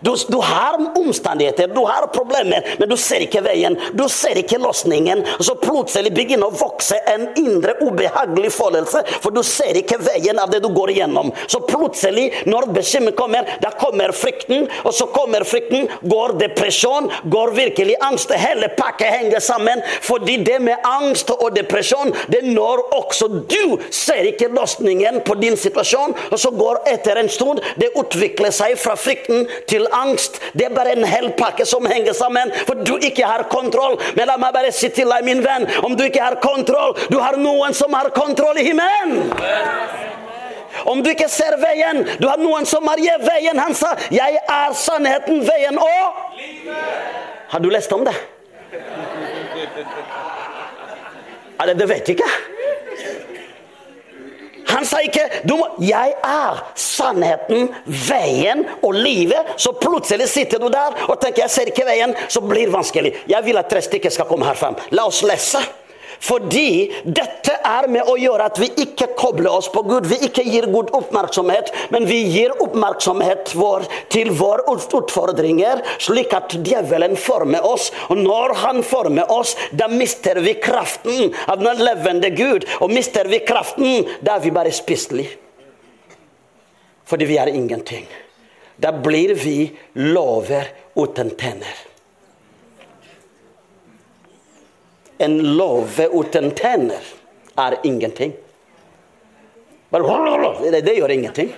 [0.00, 3.76] Du, du, har omstendigheter, du har problemer, men du ser ikke veien.
[3.92, 5.24] Du ser ikke løsningen.
[5.38, 10.38] Og så plutselig begynner å vokse en indre ubehagelig følelse, for du ser ikke veien
[10.40, 11.33] av det du går igjennom.
[11.46, 17.54] Så plutselig, når bekymring kommer, da kommer frykten, og så kommer frykten, går depresjon, går
[17.57, 18.33] virkelig angst.
[18.35, 19.83] Hele pakket henger sammen.
[20.02, 25.57] Fordi det med angst og depresjon, det når også du ser ikke løsningen på din
[25.59, 30.40] situasjon, og så går etter en stund, det utvikler seg fra frykten til angst.
[30.53, 33.99] Det er bare en hel pakke som henger sammen, for du ikke har kontroll.
[34.16, 37.18] Men la meg bare si til deg, min venn, om du ikke har kontroll, du
[37.20, 39.33] har noen som har kontroll i himmelen.
[40.85, 43.59] Om du ikke ser veien, du har noen som har gitt veien.
[43.59, 46.14] Han sa 'Jeg er sannheten, veien og
[47.49, 48.14] Har du lest om det?
[51.62, 52.31] Eller, det, vet jeg ikke.
[54.74, 59.54] Han sa ikke må, 'Jeg er sannheten, veien og livet'.
[59.56, 63.14] Så plutselig sitter du der og tenker 'jeg ser ikke veien', så blir det vanskelig.
[63.28, 64.76] Jeg vil at tre stykker skal komme her frem.
[64.90, 65.58] La oss lese.
[66.22, 70.09] Fordi dette er med å gjøre at vi ikke kobler oss på Gud.
[70.11, 76.57] Vi ikke gir Gud oppmerksomhet, men vi gir oppmerksomhet vår til våre utfordringer, slik at
[76.64, 77.90] djevelen former oss.
[78.11, 82.68] Og når han former oss, da mister vi kraften av den levende Gud.
[82.81, 85.40] Og mister vi kraften, da er vi bare spiselige.
[87.05, 88.07] Fordi vi er ingenting.
[88.81, 91.93] Da blir vi lover uten tenner.
[95.18, 97.03] En låve uten tenner
[97.57, 98.33] er ingenting.
[99.94, 101.53] Det, det gjør ingenting.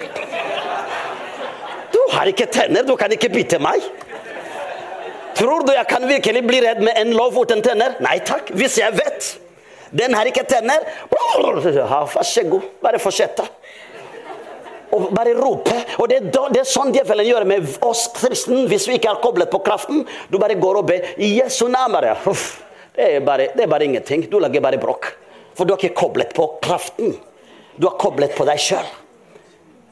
[1.92, 3.80] Du har ikke tenner, du kan ikke bite meg.
[5.36, 7.96] Tror du jeg kan virkelig bli redd med en lov uten tenner?
[8.04, 9.30] Nei takk, hvis jeg vet.
[9.96, 10.84] Den har ikke tenner.
[12.84, 13.40] Bare fortsett.
[14.96, 15.74] og bare rope.
[15.98, 19.50] Og det, det er sånn djevelen gjør med oss kristne hvis vi ikke er koblet
[19.52, 20.04] på kraften.
[20.30, 21.98] Du bare går og ber Jesu Jesu navn.
[22.96, 24.24] Det, er bare, det er bare ingenting.
[24.30, 25.10] Du lager bare bråk.
[25.56, 27.16] For du har ikke koblet på kraften.
[27.76, 28.88] Du har koblet på deg sjøl.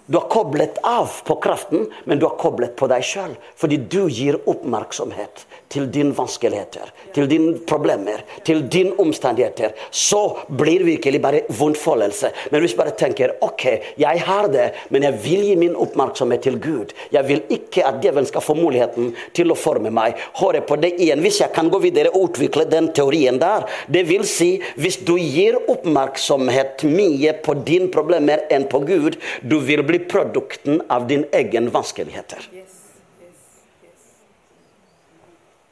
[0.06, 3.36] Du har koblet av på kraften, men du har koblet på deg sjøl.
[3.60, 9.74] Fordi du gir oppmerksomhet til dine vanskeligheter, til dine problemer, til dine omstendigheter.
[9.90, 12.30] Så blir det virkelig bare vondtfoldelse.
[12.52, 13.66] Men hvis du bare tenker ok,
[14.00, 16.94] jeg har det, men jeg vil gi min oppmerksomhet til Gud.
[17.14, 20.20] Jeg vil ikke at djevelen skal få muligheten til å forme meg.
[20.38, 21.22] Høre på det igjen.
[21.24, 23.66] Hvis jeg kan gå videre og utvikle den teorien der.
[23.90, 29.58] Det vil si, hvis du gir oppmerksomhet mye på dine problemer enn på Gud, du
[29.64, 32.63] vil bli produkten av dine egen vanskeligheter.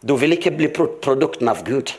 [0.02, 1.92] Du vil ikke bli produkten av Gud.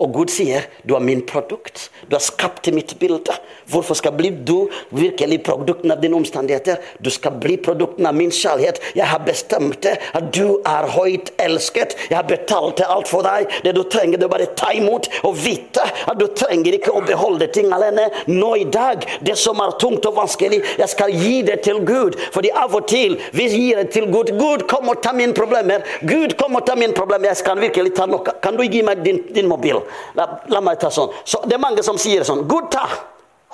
[0.00, 1.88] Og Gud sier du er min produkt.
[2.08, 3.34] Du er skapt til mitt bilde.
[3.70, 6.80] Hvorfor skal bli du virkelig produkten av dine omstendigheter?
[6.98, 8.80] Du skal bli produkten av min kjærlighet.
[8.96, 11.96] Jeg har bestemt det, at du er høyt elsket.
[12.08, 13.50] Jeg har betalt alt for deg.
[13.64, 17.04] Det du trenger, det er bare ta imot og vite at du trenger ikke å
[17.04, 18.08] beholde ting alene.
[18.30, 22.18] Nå i dag, det som er tungt og vanskelig, jeg skal gi det til Gud.
[22.32, 24.32] Fordi av og til vi gir det til Gud.
[24.40, 25.84] Gud, kom og ta mine problemer.
[26.08, 27.30] Gud, kom og ta mine problemer.
[27.30, 28.38] Jeg skal virkelig ta noe.
[28.42, 29.82] Kan du gi meg din, din mobil?
[30.18, 31.12] La, la, meg ta sånn.
[31.24, 32.86] Så det er mange som sier sånn Gud, ta!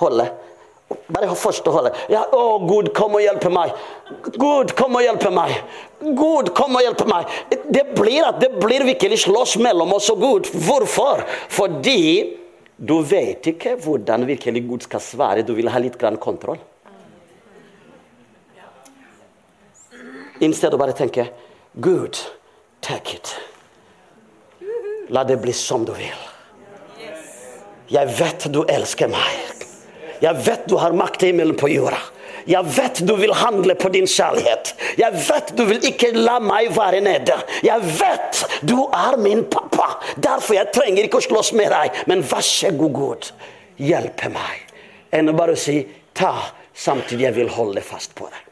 [0.01, 0.27] holde.
[1.11, 1.90] Bare først å holde.
[2.12, 3.72] Ja, å, Gud, kom og hjelpe meg.
[4.37, 5.55] Gud, kom og hjelpe meg.
[6.01, 7.33] Gud, kom og hjelpe meg.
[7.51, 10.51] Det blir det blir virkelig slåss mellom oss og Gud.
[10.66, 11.25] Hvorfor?
[11.51, 12.37] Fordi
[12.77, 15.46] du vet ikke hvordan virkelig Gud skal svare.
[15.46, 16.61] Du vil ha litt grann kontroll.
[20.37, 21.31] I stedet bare tenke
[21.81, 22.18] Gud,
[22.85, 23.35] take it.
[25.09, 26.25] La det bli som du vil.
[27.92, 29.64] Jeg vet du elsker meg.
[30.22, 32.01] Jeg vet du har makt i himmelen på jorda.
[32.46, 34.72] Jeg vet du vil handle på din kjærlighet.
[34.99, 37.35] Jeg vet du vil ikke la meg være nede.
[37.66, 39.96] Jeg vet du er min pappa.
[40.16, 42.03] Derfor jeg trenger ikke å slåss med deg.
[42.07, 43.31] Men vær så god, Gud,
[43.83, 44.62] hjelpe meg.
[45.14, 45.81] Enn å bare si
[46.14, 46.33] ta,
[46.75, 48.42] samtidig jeg vil holde fast på deg.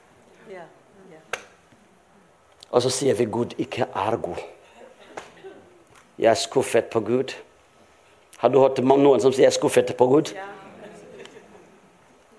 [2.75, 4.41] Og så sier vi Gud ikke er god.
[6.19, 7.35] Jeg er skuffet på Gud.
[8.45, 10.35] Har du hørt noen som sier 'jeg er skuffet på Gud'?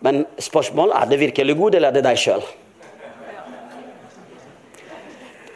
[0.02, 2.44] Men spørsmålet er det virkelig Gud, eller er det deg sjøl?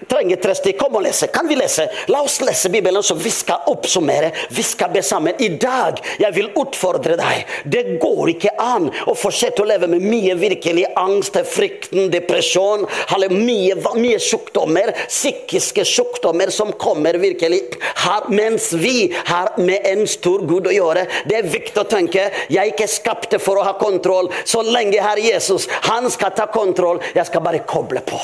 [0.08, 0.80] Trenger tre stikk.
[0.80, 1.28] Kom og lese.
[1.34, 1.88] Kan vi lese?
[2.12, 4.32] La oss lese Bibelen, så vi skal oppsummere.
[4.50, 5.36] Vi skal be sammen.
[5.40, 7.46] I dag jeg vil utfordre deg.
[7.66, 12.86] Det går ikke an å fortsette å leve med mye virkelig angst, frykten, depresjon,
[13.30, 17.62] mye, mye sykdommer, psykiske sykdommer som kommer virkelig
[18.04, 21.06] her, mens vi har med en stor Gud å gjøre.
[21.30, 24.32] Det er viktig å tenke jeg er ikke skapt for å ha kontroll.
[24.46, 27.02] Så lenge Herr Jesus, han skal ta kontroll.
[27.16, 28.20] Jeg skal bare koble på.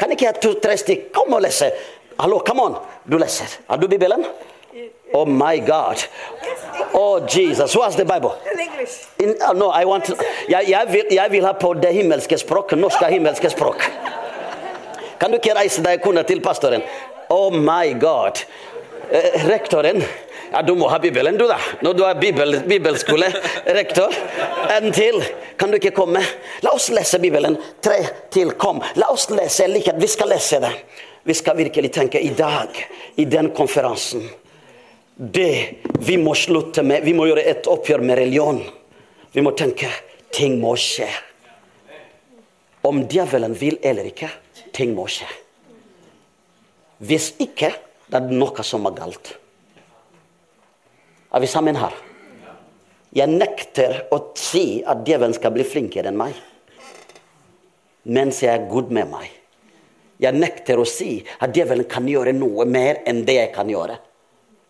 [0.00, 0.76] Kan ikke jeg to-tre
[1.12, 1.70] Kom og lese.
[2.20, 2.76] Hallo, come on.
[3.10, 3.58] Du leser.
[3.68, 4.24] Har du Bibelen?
[5.12, 5.96] Oh my God.
[6.94, 7.76] Oh Jesus.
[7.76, 8.32] What's the Bible?
[8.52, 9.08] In English.
[9.18, 10.08] In, uh, no, I want
[10.48, 12.72] jeg, jeg, vil, jeg, vil, ha på det himmelske språk.
[12.72, 13.82] Norske himmelske språk.
[15.20, 16.82] Kan du ikke reise deg kona til pastoren?
[17.28, 18.44] Oh my God.
[19.10, 20.02] Eh, rektoren
[20.52, 21.58] ja, Du må ha Bibelen, du, da.
[21.82, 24.14] Når du er bibel, bibelskolerektor.
[24.76, 25.22] En til.
[25.56, 26.22] Kan du ikke komme?
[26.64, 27.58] La oss lese Bibelen.
[27.82, 28.52] Tre til.
[28.58, 28.82] Kom.
[28.96, 29.68] La oss lese.
[29.68, 29.98] likhet.
[30.00, 30.72] Vi skal lese det.
[31.22, 32.68] Vi skal virkelig tenke i dag,
[33.16, 34.22] i den konferansen
[35.14, 38.62] Det vi må slutte med Vi må gjøre et oppgjør med religion.
[39.32, 39.90] Vi må tenke
[40.32, 41.08] ting må skje.
[42.82, 44.30] Om djevelen vil eller ikke,
[44.72, 45.28] ting må skje.
[47.04, 47.74] Hvis ikke,
[48.08, 49.34] det er noe som er galt.
[51.30, 51.94] Er vi sammen her?
[53.14, 56.34] Jeg nekter å si at djevelen skal bli flinkere enn meg.
[58.10, 59.28] Mens jeg er god med meg.
[60.20, 63.96] Jeg nekter å si at djevelen kan gjøre noe mer enn det jeg kan gjøre.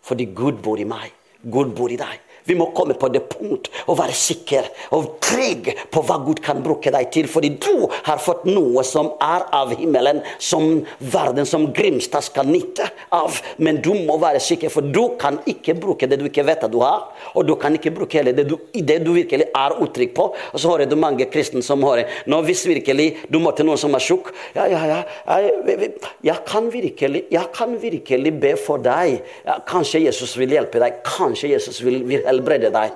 [0.05, 1.09] Fordi Gud bor i meg.
[1.41, 2.21] Gud bor i deg.
[2.47, 6.61] Vi må komme på det punkt og være sikker og trygg på hva Gud kan
[6.63, 7.29] bruke deg til.
[7.31, 10.81] Fordi du har fått noe som er av himmelen, som
[11.13, 13.37] verden som Grimstad skal nytte av.
[13.61, 16.73] Men du må være sikker, for du kan ikke bruke det du ikke vet at
[16.73, 17.09] du har.
[17.35, 20.31] Og du kan ikke bruke det du, det du virkelig er utrygg på.
[20.51, 23.93] Og så hører du mange kristne som hører Nå hvis virkelig du møter noen som
[23.97, 24.99] er tjukk ja, ja, ja,
[25.39, 25.91] jeg,
[26.25, 29.21] jeg, kan virkelig, jeg kan virkelig be for deg.
[29.45, 30.99] Ja, kanskje Jesus vil hjelpe deg.
[31.07, 32.95] Kanskje Jesus vil, vil helbrede deg.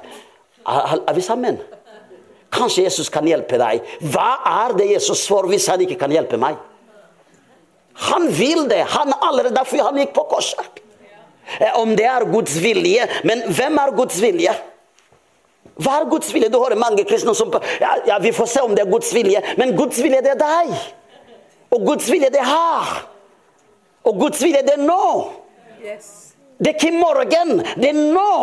[0.66, 1.60] Er vi sammen?
[2.56, 3.84] Kanskje Jesus kan hjelpe deg.
[4.14, 4.30] Hva
[4.64, 6.58] er det Jesus får hvis han ikke kan hjelpe meg?
[8.10, 8.82] Han vil det.
[8.92, 10.82] Han allerede derfor han gikk på korset.
[11.60, 13.08] Eh, om det er Guds vilje.
[13.24, 14.56] Men hvem er Guds vilje?
[15.76, 16.50] Hva er Guds vilje?
[16.52, 19.42] Du hører mange kristne som ja, ja, vi får se om det er Guds vilje.
[19.60, 20.76] Men Guds vilje, det er deg.
[21.76, 22.94] Og Guds vilje, det er her.
[24.06, 25.08] Og Guds vilje, det er nå.
[25.84, 26.25] Yes.
[26.58, 27.58] Det er ikke morgen.
[27.76, 28.36] Det er nå.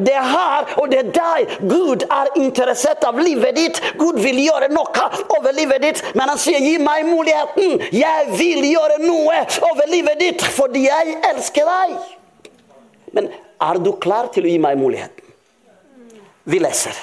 [0.00, 1.56] Det er her, og det er deg.
[1.68, 3.80] Gud er interessert av livet ditt.
[4.00, 5.04] Gud vil gjøre noe
[5.36, 6.00] over livet ditt.
[6.14, 7.92] Men han sier, 'Gi meg muligheten'.
[7.92, 11.96] Jeg vil gjøre noe over livet ditt fordi jeg elsker deg.
[13.12, 13.28] Men
[13.60, 15.24] er du klar til å gi meg muligheten?
[16.44, 16.96] Vi leser.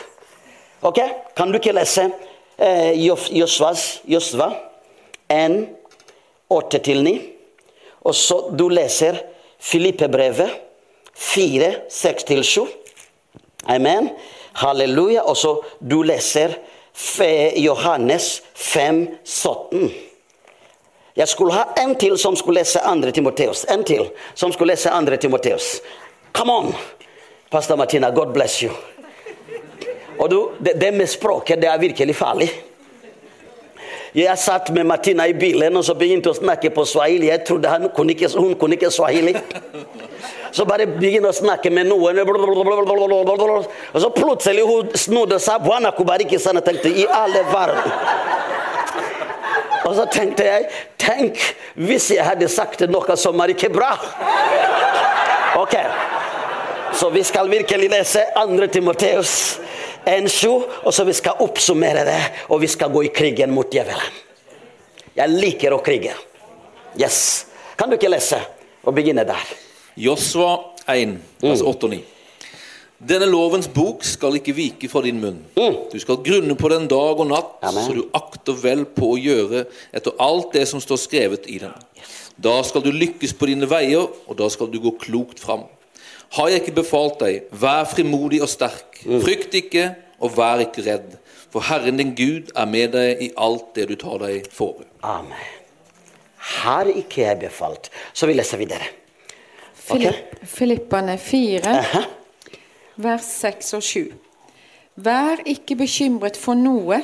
[0.82, 0.99] Ok?
[1.36, 2.09] Kan du ikke lese
[2.57, 4.49] eh, Josva
[5.30, 5.70] 1,
[6.49, 7.16] 8-9?
[8.05, 9.22] Og så du leser
[9.66, 10.49] Filippebrevet
[11.16, 12.68] 4, 6-7.
[13.63, 14.09] Amen.
[14.53, 15.24] Halleluja.
[15.24, 16.53] Og så du leser
[17.57, 19.89] Johannes 5, 17.
[21.16, 23.63] Jeg skulle ha en til som skulle lese andre Timoteus.
[23.72, 25.80] En til som skulle lese andre Timoteus.
[26.36, 26.74] Come on!
[27.49, 28.72] Pastor Martina, God bless you.
[30.20, 32.49] Og du, det, det med språket, det er virkelig farlig.
[34.16, 37.28] Jeg satt med Martina i bilen og så begynte å snakke på swahili.
[37.28, 39.34] Jeg trodde han kunne ikke, hun kunne ikke swahili.
[40.55, 42.22] Så bare begynte å snakke med noen.
[42.24, 45.66] Og så plutselig hun snudde seg.
[45.66, 47.91] Bwana kubariki sana, tenkte i alle verden.
[49.86, 51.41] Og så tenkte jeg Tenk
[51.76, 53.91] hvis jeg hadde sagt noe som er ikke bra.
[55.59, 55.76] Ok,
[56.95, 58.68] Så vi skal virkelig lese 2.
[58.72, 59.59] Timoteus
[60.06, 60.51] en sju,
[60.84, 64.24] og så vi skal oppsummere det, og vi skal gå i krigen mot djevelen.
[65.16, 66.16] Jeg liker å krige.
[66.99, 67.45] Yes.
[67.80, 68.39] Kan du ikke lese
[68.84, 69.56] og begynne der?
[69.99, 70.58] Josva
[70.91, 72.03] 1, vers 8 og 9.
[73.06, 75.41] Denne lovens bok skal ikke vike fra din munn.
[75.58, 75.76] Mm.
[75.91, 77.84] Du skal grunne på den dag og natt, Amen.
[77.84, 81.76] så du akter vel på å gjøre etter alt det som står skrevet i den.
[82.39, 85.68] Da skal du lykkes på dine veier, og da skal du gå klokt fram.
[86.34, 89.00] Har jeg ikke befalt deg, vær frimodig og sterk.
[89.06, 89.22] Mm.
[89.24, 89.86] Frykt ikke,
[90.20, 91.16] og vær ikke redd.
[91.54, 94.82] For Herren din Gud er med deg i alt det du tar deg for.
[95.06, 95.54] Amen.
[96.66, 98.90] Har ikke jeg befalt, så vi leser videre.
[99.90, 100.12] Okay?
[100.44, 102.04] Filippane 4, Aha.
[103.02, 104.14] vers 6 og 7.
[104.96, 107.02] Vær ikke bekymret for noe,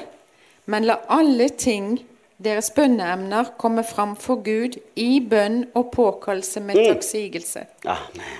[0.65, 1.99] men la alle ting,
[2.43, 7.65] deres bønneemner, kommer fram for Gud i bønn og påkallelse med takksigelse.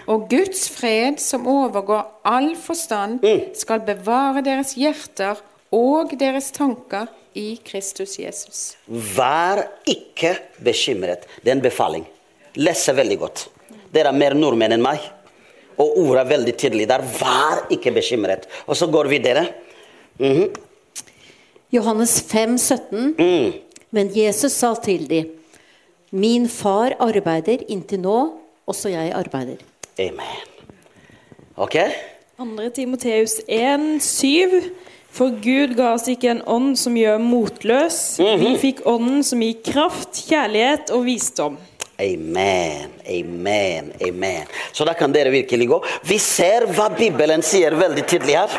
[0.10, 3.22] Og Guds fred, som overgår all forstand,
[3.58, 5.41] skal bevare deres hjerter
[5.72, 8.76] og deres tanker i Kristus Jesus.
[8.88, 11.28] Vær ikke bekymret.
[11.43, 12.06] Det er en befaling.
[12.60, 13.45] Lese veldig godt.
[13.93, 15.04] Dere er mer nordmenn enn meg.
[15.80, 17.04] Og ordet er veldig tydelig der.
[17.22, 18.47] Vær ikke bekymret.
[18.68, 19.47] Og så går vi videre.
[20.20, 20.52] Mhm.
[21.72, 23.16] Johannes 5, 17.
[23.16, 23.52] Mm.
[23.92, 25.38] Men Jesus sa til dem,
[26.12, 28.18] Min far arbeider inntil nå,
[28.68, 29.62] også jeg arbeider.
[30.00, 30.42] Amen.
[31.56, 31.78] Ok?
[32.38, 32.70] 2.
[32.76, 34.58] Timoteus 1, 7.
[35.12, 38.20] For Gud ga oss ikke en ånd som gjør motløs.
[38.20, 41.58] Vi fikk ånden som gir kraft, kjærlighet og visdom.
[42.02, 44.48] Amen, amen, amen.
[44.74, 45.82] Så da kan dere virkelig gå.
[46.08, 48.56] Vi ser hva Bibelen sier veldig tydelig her.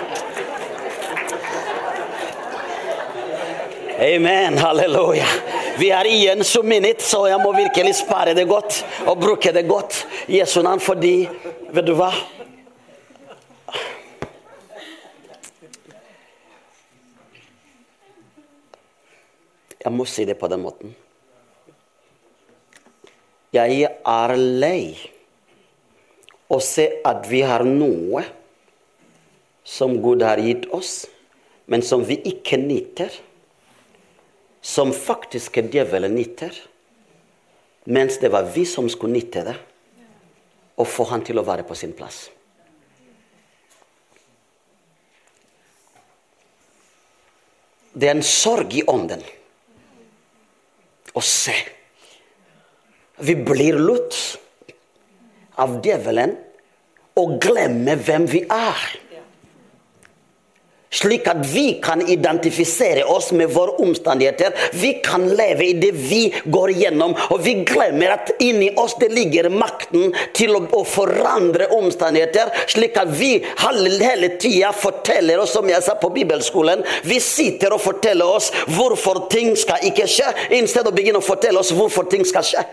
[4.03, 5.27] Amen, halleluja.
[5.79, 9.63] Vi er igjen så minnet, så jeg må virkelig spare det godt og bruke det
[9.69, 10.01] godt.
[10.27, 11.29] Jesu navn, fordi
[11.71, 12.11] Vet du hva?
[19.79, 20.99] Jeg må si det på den måten.
[23.55, 24.99] Jeg er lei
[26.51, 28.27] å se at vi har noe
[29.63, 31.05] som Gud har gitt oss,
[31.71, 33.23] men som vi ikke nyter.
[34.63, 36.55] Som faktisk djevelen nytter.
[37.85, 39.57] Mens det var vi som skulle nytte det.
[40.79, 42.25] Og få han til å være på sin plass.
[47.93, 49.21] Det er en sorg i ånden
[51.13, 51.59] å se
[53.23, 54.17] vi blir lurt
[55.63, 56.35] av djevelen
[57.21, 58.81] og glemmer hvem vi er.
[60.93, 64.53] Slik at vi kan identifisere oss med våre omstendigheter.
[64.73, 67.15] Vi kan leve i det vi går gjennom.
[67.31, 72.53] og vi glemmer at inni oss det ligger makten til å, forandre omstendigheter.
[72.69, 77.73] Slik at vi hele, hele tida forteller oss, som jeg sa på bibelskolen Vi sitter
[77.73, 81.73] og forteller oss hvorfor ting skal ikke skje, i stedet å begynne å fortelle oss
[81.75, 82.65] hvorfor ting skal skje.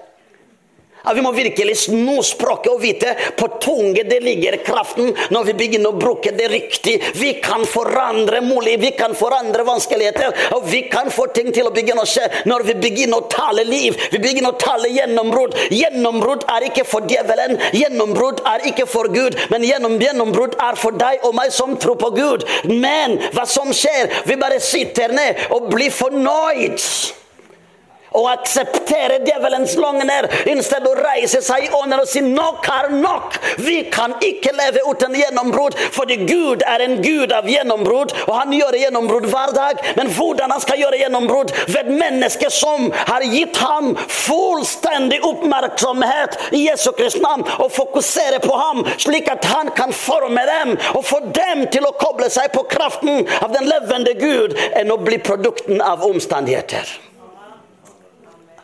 [1.03, 5.53] Ja, vi må virkelig snu språket og vite på tunge det ligger kraften når vi
[5.61, 6.97] begynner å bruke det riktig.
[7.15, 11.73] Vi kan forandre mulig, vi kan forandre vanskeligheter, og vi kan få ting til å
[11.75, 13.95] begynne å skje når vi begynner å tale liv.
[14.11, 15.55] Vi begynner å tale gjennombrudd.
[15.71, 20.99] Gjennombrudd er ikke for djevelen, gjennombrudd er ikke for Gud, men gjennom gjennombrudd er for
[20.99, 22.43] deg og meg som tror på Gud.
[22.67, 24.11] Men hva som skjer?
[24.27, 26.83] Vi bare sitter ned og blir fornøyd
[28.17, 33.37] og akseptere djevelens løgner istedenfor å reise seg i ånden og si nok er nok.
[33.61, 38.53] Vi kan ikke leve uten gjennombrudd, fordi Gud er en gud av gjennombrudd, og han
[38.55, 39.83] gjør gjennombrudd hver dag.
[39.97, 41.53] Men hvordan han skal gjøre gjennombrudd?
[41.73, 48.55] Ved mennesker som har gitt ham fullstendig oppmerksomhet i Jesu Kristi navn, og fokusere på
[48.55, 52.65] ham, slik at han kan forme dem og få dem til å koble seg på
[52.71, 57.08] kraften av den levende Gud, enn å bli produkten av omstendigheter.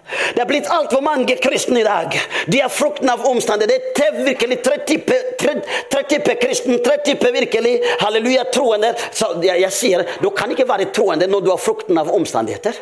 [0.05, 2.13] Det er blitt altfor mange kristne i dag.
[2.51, 3.93] De er frukten av omstendigheter.
[3.95, 5.55] Det er virkelig tre typer tre,
[5.89, 8.93] tre typer virkelig halleluja troende.
[9.11, 12.77] Så jeg, jeg sier, Du kan ikke være troende når du har frukten av omstendigheter.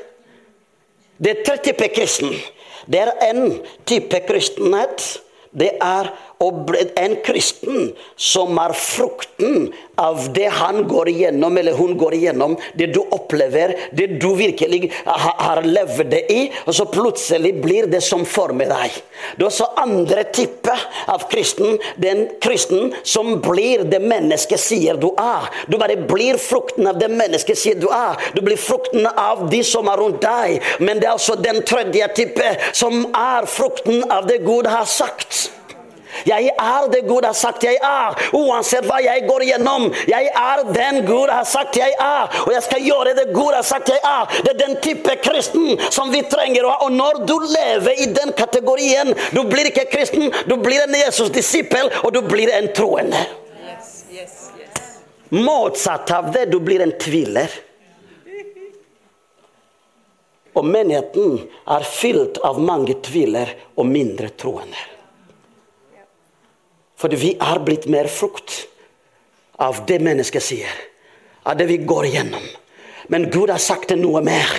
[1.17, 2.33] Det er tre typer kristen.
[2.91, 5.05] Det er en type kristenhet.
[5.53, 6.09] Det er
[6.43, 12.89] en kristen som er frukten av det han går igjennom, eller hun går igjennom, det
[12.95, 18.25] du opplever, det du virkelig har levd det i, og så plutselig blir det som
[18.25, 18.97] former deg.
[19.37, 20.73] Det er også andre type
[21.11, 21.77] av kristen.
[22.01, 25.49] Den kristen som blir det mennesket sier du er.
[25.69, 28.19] Du bare blir frukten av det mennesket sier du er.
[28.35, 30.59] Du blir frukten av de som er rundt deg.
[30.83, 35.52] Men det er også den tredje type som er frukten av det Gud har sagt.
[36.27, 39.89] Jeg er det Gud har sagt jeg er, uansett hva jeg går gjennom.
[40.09, 43.65] Jeg er den Gud har sagt jeg er, og jeg skal gjøre det Gud har
[43.67, 44.39] sagt jeg er.
[44.45, 46.79] Det er den type kristen som vi trenger å ha.
[46.87, 51.91] Og når du lever i den kategorien, du blir ikke kristen, du blir en Jesus-disippel,
[52.03, 53.25] og du blir en troende.
[55.33, 57.49] Motsatt av det, du blir en tviler.
[60.53, 61.39] Og menigheten
[61.73, 64.92] er fylt av mange tviler og mindre troende.
[67.03, 68.61] Fordi vi er blitt mer frukt
[69.59, 70.75] av det mennesket sier.
[71.43, 72.45] Av det vi går igjennom.
[73.11, 74.53] Men Gud har sagt noe mer.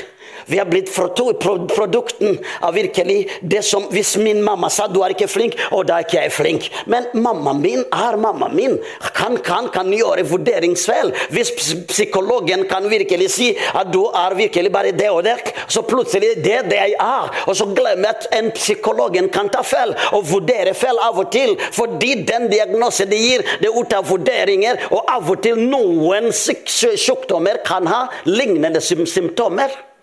[0.46, 5.28] Vi har blitt produkten av virkelig det som Hvis min mamma sa du er ikke
[5.28, 6.68] flink, og da er ikke jeg flink.
[6.90, 8.76] Men mammaen min er mammaen min.
[9.20, 11.12] Han kan, kan gjøre vurderingsfeil.
[11.34, 11.52] Hvis
[11.88, 15.36] psykologen kan virkelig si at du er virkelig bare det og det,
[15.68, 17.30] så plutselig det det jeg er.
[17.46, 21.30] Og så glemmer jeg at en psykologen kan ta feil og vurdere feil av og
[21.34, 21.56] til.
[21.72, 24.86] Fordi den diagnosen de gir, det er ut av vurderinger.
[24.90, 29.93] Og av og til noen sykdommer kan ha lignende symptomer.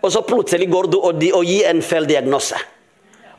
[0.00, 2.58] Og så plutselig går du og, og gir en feil diagnose.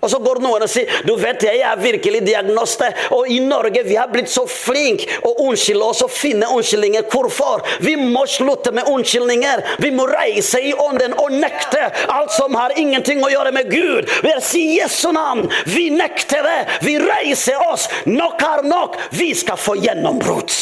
[0.02, 2.88] Og så går noen og sier du vet jeg er virkelig diagnoste.
[3.16, 7.06] Og i Norge vi har blitt så flinke å unnskylde oss og finne unnskyldninger.
[7.12, 7.62] Hvorfor?
[7.86, 9.64] Vi må slutte med unnskyldninger.
[9.84, 14.10] Vi må reise i ånden og nekte alt som har ingenting å gjøre med Gud.
[14.26, 15.46] Vi sier Jesu navn.
[15.70, 16.62] Vi nekter det.
[16.86, 17.88] Vi reiser oss.
[18.10, 18.98] Nok er nok.
[19.14, 20.58] Vi skal få gjennombrudd.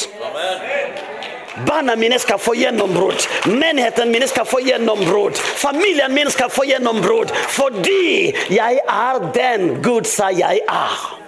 [1.68, 3.28] Barna mine skal få gjennombrudd.
[3.46, 5.38] Menigheten min skal få gjennombrudd.
[5.38, 7.32] Familien min skal få gjennombrudd.
[7.32, 11.20] Fordi jeg er den Gud sa jeg er.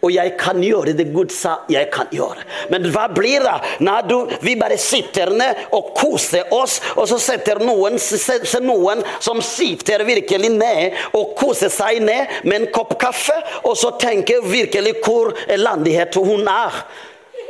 [0.00, 2.44] Og jeg kan gjøre det Gud sa jeg kan gjøre.
[2.72, 7.18] Men hva blir det når du, vi bare sitter ned og koser oss, og så
[7.20, 12.96] setter noen, ser noen som sitter virkelig ned og koser seg ned med en kopp
[13.00, 16.80] kaffe, og så tenker virkelig hvor elendighet hun er.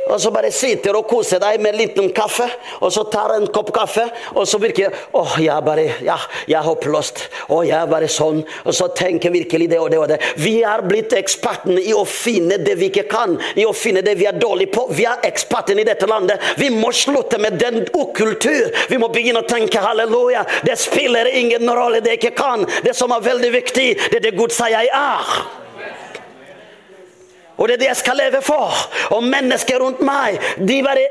[0.09, 2.47] Og så bare sitter og koser deg med en liten kaffe,
[2.81, 6.17] og så tar en kopp kaffe, og så virker Åh, oh, jeg er bare Ja,
[6.49, 7.21] jeg er håpløst.
[7.51, 8.41] Å, jeg er bare sånn.
[8.65, 10.19] Og så tenker virkelig det og det og det.
[10.41, 14.17] Vi er blitt ekspertene i å finne det vi ikke kan, i å finne det
[14.19, 14.87] vi er dårlige på.
[14.97, 16.41] Vi er ekspertene i dette landet.
[16.57, 18.71] Vi må slutte med den ukultur.
[18.89, 20.45] Vi må begynne å tenke halleluja.
[20.65, 22.67] Det spiller ingen rolle det jeg ikke kan.
[22.85, 25.60] Det som er veldig viktig, det er det Gud sier jeg er.
[27.61, 28.73] Og det er det jeg skal leve for.
[29.13, 31.05] Og mennesker rundt meg de bare,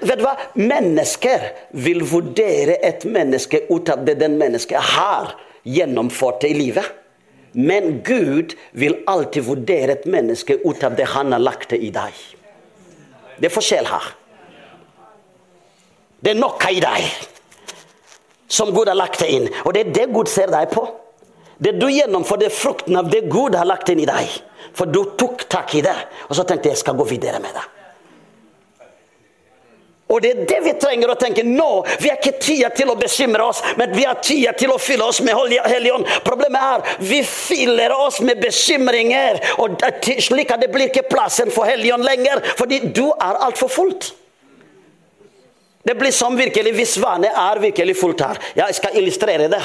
[0.00, 0.32] Vet du hva?
[0.56, 1.50] Mennesker
[1.84, 5.34] vil vurdere et menneske ut av det den mennesket har
[5.68, 6.88] gjennomført i livet.
[7.52, 12.16] Men Gud vil alltid vurdere et menneske ut av det han har lagt i deg.
[13.36, 14.08] Det er forskjell her.
[16.22, 17.28] Det er noe i deg
[18.52, 19.48] som Gud har lagt det inn.
[19.66, 20.86] Og det er det Gud ser deg på.
[21.62, 24.40] Det du gjennomfører, er frukten av det Gud har lagt inn i deg.
[24.74, 25.94] For du tok tak i det,
[26.28, 27.64] og så tenkte jeg jeg skal gå videre med det.
[30.12, 31.68] Og det er det vi trenger å tenke nå.
[32.02, 35.06] Vi har ikke tid til å bekymre oss, men vi har tid til å fylle
[35.08, 36.08] oss med Helligånd.
[36.26, 39.80] Problemet er vi fyller oss med bekymringer, og
[40.20, 44.10] slik at det blir ikke plassen for Helligånd lenger, fordi du er altfor fullt.
[45.82, 48.38] Det blir som virkelig hvis vannet er virkelig fullt her.
[48.60, 49.62] Jeg skal illustrere det.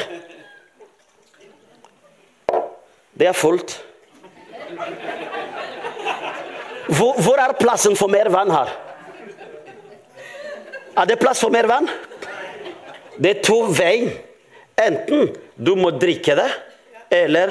[3.18, 3.74] Det er fullt.
[6.88, 8.70] Hvor, hvor er plassen for mer vann her?
[10.98, 11.90] Er det plass for mer vann?
[13.18, 14.24] Det er to veier.
[14.78, 16.52] Enten du må drikke det,
[17.10, 17.50] eller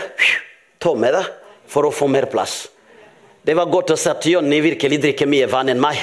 [0.78, 1.24] tomme det
[1.66, 2.68] for å få mer plass.
[3.42, 5.98] Det var godt å se at Jonny virkelig drikker mye vann enn meg.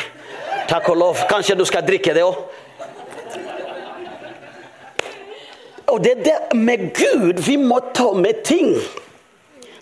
[0.67, 1.23] Takk og lov.
[1.31, 2.41] Kanskje du skal drikke det òg.
[5.93, 7.79] Og det er det med Gud vi må
[8.17, 8.75] med ting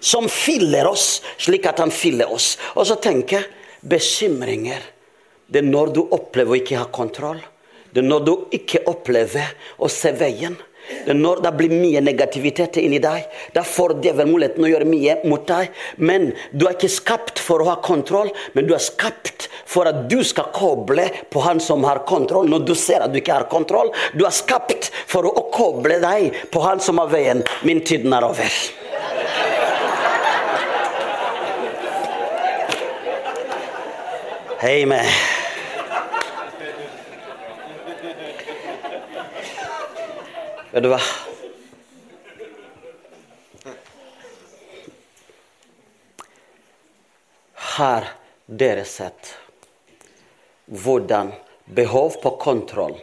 [0.01, 2.57] som fyller oss, slik at han fyller oss.
[2.75, 4.81] Og så tenker jeg bekymringer.
[5.47, 7.39] Det er når du opplever å ikke ha kontroll.
[7.91, 10.57] Det er når du ikke opplever å se veien.
[10.91, 13.27] Det er når det blir mye negativitet inni deg.
[13.55, 15.69] Da får djevelen muligheten å gjøre mye mot deg.
[16.01, 20.05] Men du er ikke skapt for å ha kontroll, men du er skapt for at
[20.11, 23.49] du skal koble på han som har kontroll, når du ser at du ikke har
[23.51, 23.93] kontroll.
[24.17, 27.45] Du er skapt for å koble deg på han som har veien.
[27.67, 28.61] Min tid er over.
[34.63, 35.05] Amen.
[40.71, 40.99] Vet du hva?
[47.53, 48.05] Har
[48.45, 49.31] dere sett
[50.69, 51.33] hvordan
[51.65, 52.99] behov på kontroll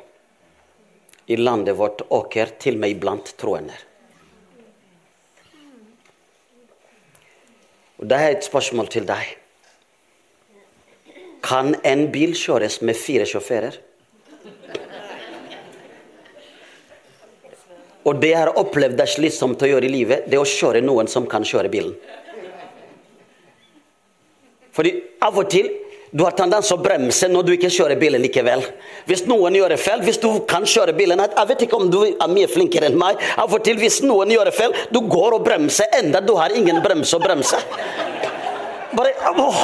[1.26, 3.74] i landet vårt åker til meg blant troende?
[7.98, 9.47] Og Det er et spørsmål til deg.
[11.48, 13.78] Kan en bil kjøres med fire sjåfører?
[18.08, 20.48] Og det jeg har opplevd det er slitsomt å gjøre i livet, det er å
[20.48, 21.96] kjøre noen som kan kjøre bilen.
[24.76, 24.92] Fordi
[25.24, 25.68] av og til
[26.08, 28.62] du har tendens å bremse når du ikke kjører bilen likevel.
[29.08, 32.32] Hvis noen gjør feil, hvis du kan kjøre bilen Jeg vet ikke om du er
[32.32, 33.20] mye flinkere enn meg.
[33.36, 36.80] Av og til hvis noen gjør feil, du går og bremser enda du har ingen
[36.84, 37.60] bremse å bremse.
[38.96, 39.60] Bare, åh,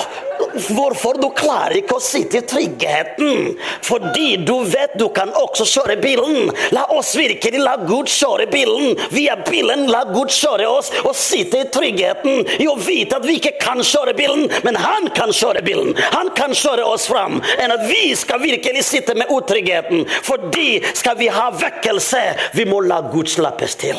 [0.75, 3.55] hvorfor du klarer ikke å sitte i tryggheten?
[3.85, 6.51] Fordi du vet du kan også kjøre bilen.
[6.77, 8.95] La oss virkelig la Gud kjøre bilen.
[9.15, 13.39] Via bilen la Gud kjøre oss og sitte i tryggheten i å vite at vi
[13.41, 15.95] ikke kan kjøre bilen, men han kan kjøre bilen.
[16.15, 17.41] Han kan kjøre oss fram.
[17.59, 20.05] Enn at vi skal virkelig sitte med utryggheten.
[20.27, 22.25] Fordi skal vi ha vekkelse,
[22.55, 23.99] vi må la Gud slappes til.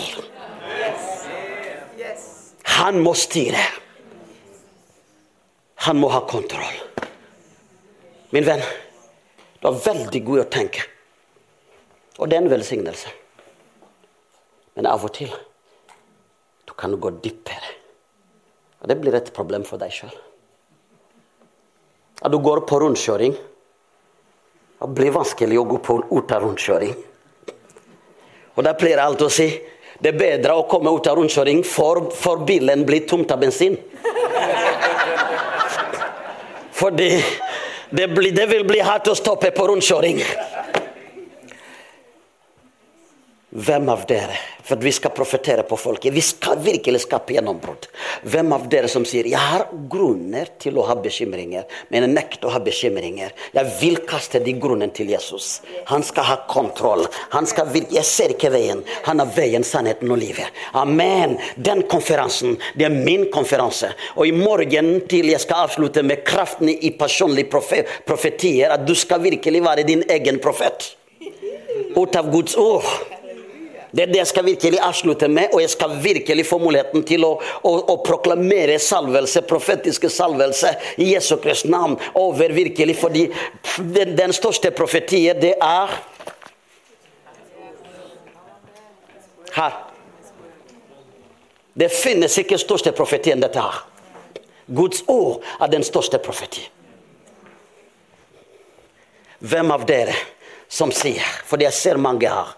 [2.75, 3.84] Han må styre.
[5.76, 6.78] Han må ha kontroll.
[8.32, 8.63] Min venn,
[9.61, 10.86] du er veldig god å tenke.
[12.19, 13.11] Og det er en velsignelse.
[14.76, 15.32] Men av og til
[16.65, 17.73] du kan gå dypere.
[18.82, 20.15] Og det blir et problem for deg sjøl.
[22.21, 23.36] At du går på rundkjøring.
[24.80, 26.95] Det blir vanskelig å gå på ut av rundkjøring.
[28.55, 29.47] Og da pleier jeg alltid å si
[29.95, 33.78] det er bedre å komme ut av rundkjøring for, for bilen blir tomt av bensin.
[36.76, 37.09] Fordi
[37.89, 40.19] det, blir, det vil bli hardt å stoppe på rundkjøring.
[43.55, 44.35] Hvem av dere
[44.65, 46.11] For vi skal profetere på folket.
[46.11, 47.85] Vi skal virkelig skape gjennombrudd.
[48.25, 52.47] Hvem av dere som sier 'Jeg har grunner til å ha bekymringer', men jeg nekter
[52.47, 53.31] å ha bekymringer.
[53.53, 55.61] Jeg vil kaste de grunnene til Jesus.
[55.85, 57.07] Han skal ha kontroll.
[57.29, 57.93] Han skal virke.
[57.93, 58.83] Jeg ser ikke veien.
[59.03, 60.47] Han har veien, sannheten og livet.
[60.73, 61.37] Amen.
[61.61, 63.93] Den konferansen, det er min konferanse.
[64.15, 67.49] Og i morgen til jeg skal avslutte med kraften i personlige
[68.05, 70.95] profetier, at du skal virkelig være din egen profet.
[71.95, 72.83] Ut av Guds ord.
[73.95, 77.23] Det er det jeg skal virkelig avslutte med, og jeg skal virkelig få muligheten til
[77.23, 83.29] å, å, å proklamere salvelse, profetiske salvelse i Jesu Kristi navn over virkelig, fordi
[83.79, 85.93] den, den største profetien, det er
[89.55, 89.79] her.
[91.75, 93.79] Det finnes ikke største profeti enn dette her.
[94.75, 96.67] Guds ord er den største profeti.
[99.39, 100.19] Hvem av dere
[100.67, 102.55] som sier, For jeg ser mange her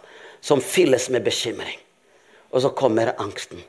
[0.47, 1.79] som fylles med bekymring.
[2.55, 3.59] Og så kommer angsten.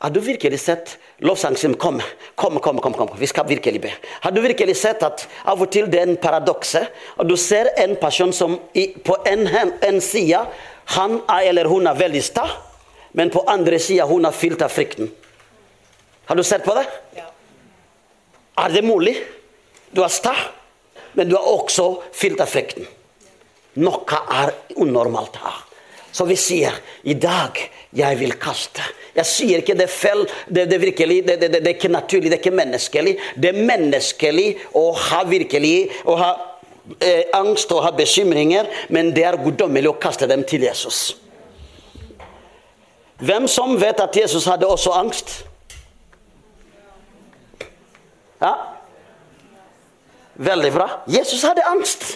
[0.00, 2.04] Har du virkelig sett lovsangen komme?
[2.34, 3.92] Kom, kom, kom, kom, vi skal virkelig be.
[4.20, 6.80] Har du virkelig sett at av og til det er en paradokse?
[7.20, 8.58] Og du ser en person som
[9.04, 9.48] på en,
[9.80, 10.44] en side
[10.96, 12.46] han er eller hun er veldig sta,
[13.12, 15.08] men på andre sida hun er fylt av frykten.
[16.28, 16.86] Har du sett på det?
[17.16, 17.28] Ja.
[18.64, 19.16] Er det mulig?
[19.92, 20.32] Du er sta,
[21.12, 22.88] men du er også fylt av frykten.
[23.78, 25.58] Noe er unormalt her.
[26.12, 26.74] Så vi sier
[27.06, 27.58] i dag
[27.94, 28.82] jeg vil kaste.
[29.14, 32.42] Jeg sier ikke det feil, det, det, virkelig, det, det, er ikke naturlig, det er
[32.42, 33.16] ikke menneskelig.
[33.34, 34.46] Det er menneskelig
[34.78, 35.74] å ha virkelig
[36.06, 36.30] å ha
[36.98, 41.16] eh, angst og ha bekymringer, men det er guddommelig å kaste dem til Jesus.
[43.20, 45.34] Hvem som vet at Jesus hadde også angst?
[48.40, 48.54] Ja?
[50.40, 50.88] Veldig bra.
[51.10, 52.14] Jesus hadde angst.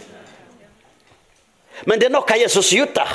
[1.86, 3.06] Men det er noe Jesus gjorde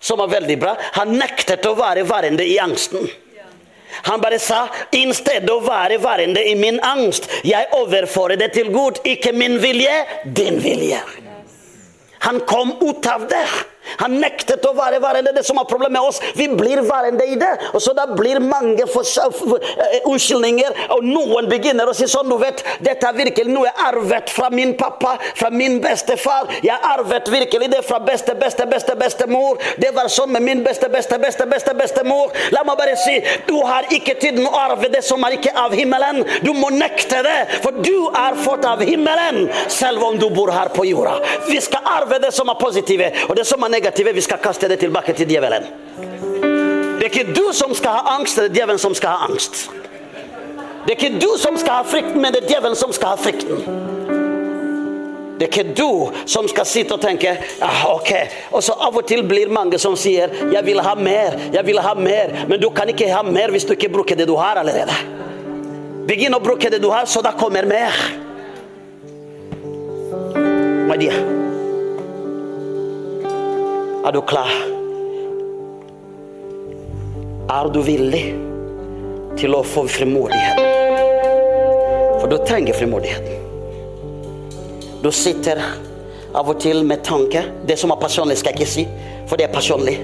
[0.00, 0.74] som var veldig bra.
[0.98, 3.08] Han nektet å være værende i angsten.
[4.06, 8.68] Han bare sa i stedet å være værende i min angst, jeg overfører det til
[8.74, 9.00] Gud.
[9.08, 9.94] Ikke min vilje,
[10.36, 11.00] din vilje.
[12.26, 13.46] Han kom ut av det.
[14.02, 15.34] Han nektet å være værende.
[15.36, 17.52] Det som er problemet med oss, vi blir værende i det.
[17.72, 22.62] Og så da blir mange eh, unnskyldninger, og noen begynner å si sånn Du vet,
[22.82, 26.50] dette er virkelig noe jeg arvet fra min pappa, fra min bestefar.
[26.64, 29.60] Jeg arvet virkelig det fra beste, beste, beste, bestemor.
[29.80, 32.34] Det var sånn med min beste, beste, beste, beste, bestemor.
[32.54, 33.16] La meg bare si,
[33.46, 36.22] du har ikke tid å arve det som er ikke av himmelen.
[36.44, 40.72] Du må nekte det, for du er fått av himmelen, selv om du bor her
[40.74, 41.18] på jorda.
[41.48, 44.68] Vi skal arve det som er positive, og det som er negative, vi skal kaste
[44.68, 45.68] det tilbake til djevelen.
[46.96, 49.66] Det er ikke du som skal ha angst, det er djevelen som skal ha angst.
[50.86, 53.20] Det er ikke du som skal ha frykten, men det er djevelen som skal ha
[53.20, 53.94] frykten.
[55.36, 58.12] Det er ikke du som skal sitte og tenke ah, ok.
[58.56, 61.78] Og så Av og til blir mange som sier 'jeg vil ha mer', jeg vil
[61.78, 62.46] ha mer.
[62.48, 64.96] Men du kan ikke ha mer hvis du ikke bruker det du har allerede.
[66.08, 67.92] Begynn å bruke det du har, så da kommer mer.
[70.88, 71.45] Madia.
[74.06, 74.50] Er du klar?
[77.50, 78.20] Er du villig
[79.34, 80.60] til å få frimodighet?
[82.20, 83.34] For du trenger frimodigheten.
[85.02, 85.58] Du sitter
[86.38, 87.42] av og til med tanke.
[87.66, 88.86] Det som er personlig, skal jeg ikke si,
[89.26, 89.96] for det er personlig.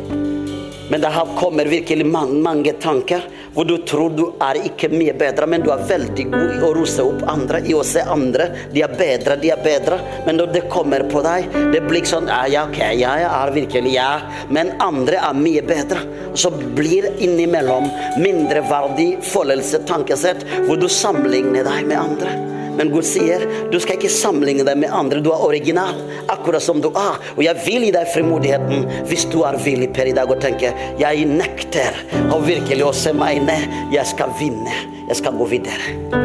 [0.90, 3.22] Men det kommer virkelig mange, mange tanker
[3.55, 6.72] hvor du tror du er ikke mye bedre, men du er veldig god i å
[6.76, 8.48] rose opp andre, i å se andre.
[8.72, 9.98] De er bedre, de er bedre.
[10.26, 13.92] Men når det kommer på deg, det blir sånn Ja, ok, ja, jeg er virkelig
[13.94, 14.11] ja.
[14.53, 16.05] Men andre er mye bedre.
[16.38, 17.90] Så blir innimellom
[18.22, 22.51] mindreverdig følelse, tankesett, hvor du sammenligner deg med andre.
[22.76, 25.20] Men Gud sier du skal ikke sammenligne deg med andre.
[25.24, 25.98] Du er original,
[26.32, 27.20] akkurat som du er.
[27.36, 30.76] Og jeg vil gi deg frimodigheten hvis du er villig per i dag og tenker
[31.00, 31.98] jeg nekter
[32.32, 33.68] å virkelig å se meg ned.
[33.94, 34.76] Jeg skal vinne.
[35.08, 36.22] Jeg skal gå videre.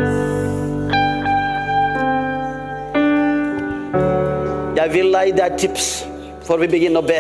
[4.78, 5.88] Jeg vil gi deg tips
[6.48, 7.20] før vi begynner å be.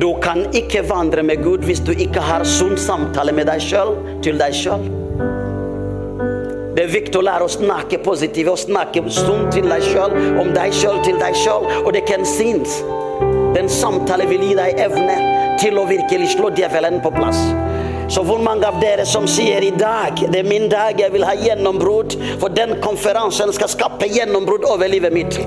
[0.00, 3.94] Du kan ikke vandre med Gud hvis du ikke har sunn samtale med deg sjøl
[4.26, 5.03] til deg sjøl.
[6.74, 10.48] Det er viktig å lære å snakke positivt og snakke sunt til deg sjøl, om
[10.56, 11.68] deg sjøl til deg sjøl.
[11.84, 12.80] Og det kan synes.
[13.54, 15.14] Den samtalen vil gi deg evne
[15.62, 17.38] til å virkelig slå djevelen på plass.
[18.08, 21.24] Så hvor mange av dere som sier i dag det er min dag, jeg vil
[21.26, 25.38] ha gjennombrudd, for den konferansen skal skape gjennombrudd over livet mitt.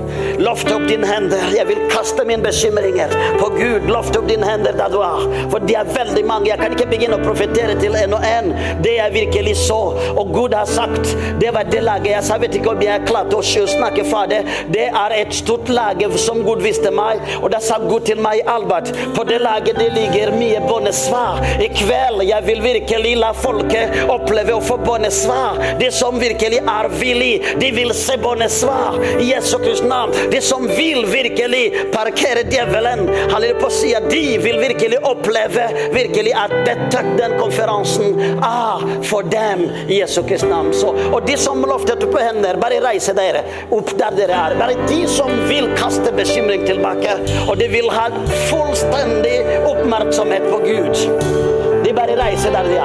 [0.42, 1.42] Løft opp dine hender.
[1.54, 3.88] Jeg vil kaste mine bekymringer på Gud.
[3.90, 5.24] Løft opp dine hender der du er.
[5.52, 6.50] For det er veldig mange.
[6.50, 8.50] Jeg kan ikke begynne å profetere til en og en.
[8.84, 9.80] Det jeg virkelig så,
[10.14, 12.38] og Gud har sagt, det var det laget jeg sa.
[12.38, 14.42] Jeg vet ikke om jeg klarte å snakke fra det.
[14.74, 18.44] Det er et stort lag som Gud viste meg, og da sa Gud til meg,
[18.48, 21.42] Albert, på det laget det ligger mye bønnesvar.
[21.62, 25.60] I kveld jeg vil virkelig la folket oppleve å få bønnesvar.
[25.80, 30.14] De som virkelig er villig, de vil se bønnesvar i Jesu Kristi navn.
[30.32, 35.00] De som vil virkelig parkere djevelen, han er på å si at de vil virkelig
[35.08, 40.72] oppleve virkelig at dette, den konferansen er for dem i Jesu Kristi navn.
[40.76, 43.44] Så, og de som løftet opp hender, bare reise dere
[43.74, 44.56] opp der dere er.
[44.58, 48.08] Bare de som vil kaste bekymring tilbake, og de vil ha
[48.48, 49.38] fullstendig
[49.68, 51.57] oppmerksomhet på Gud.
[51.98, 52.84] Bare reise der ja.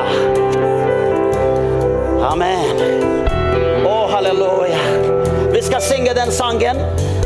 [2.26, 2.80] Amen.
[3.86, 4.80] Å, halleluja.
[5.54, 6.80] Vi skal synge den sangen.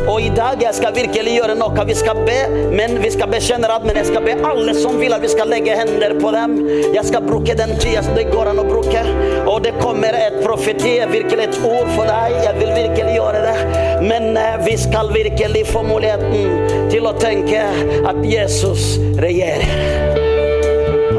[0.07, 1.85] Og i dag jeg skal virkelig gjøre noe.
[1.87, 2.35] Vi skal be,
[2.75, 3.87] men vi skal be generelt.
[3.87, 6.57] Men jeg skal be alle som vil at vi skal legge hender på dem.
[6.91, 9.05] Jeg skal bruke den tida som det går an å bruke.
[9.45, 12.35] Og det kommer et profeti, virkelig et ord for deg.
[12.49, 13.55] Jeg vil virkelig gjøre det.
[14.03, 17.63] Men uh, vi skal virkelig få muligheten til å tenke
[18.11, 20.06] at Jesus regjerer.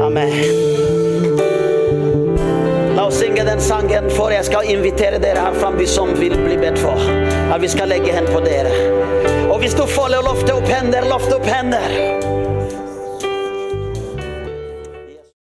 [0.09, 0.31] Amen.
[2.95, 6.57] La oss synge den sangen, for jeg skal invitere dere her de som vil bli
[6.57, 6.97] bedt for.
[7.53, 8.73] At vi skal legge hendene på dere.
[9.51, 12.28] Og hvis du føler å løfte opp hender, løft opp hender.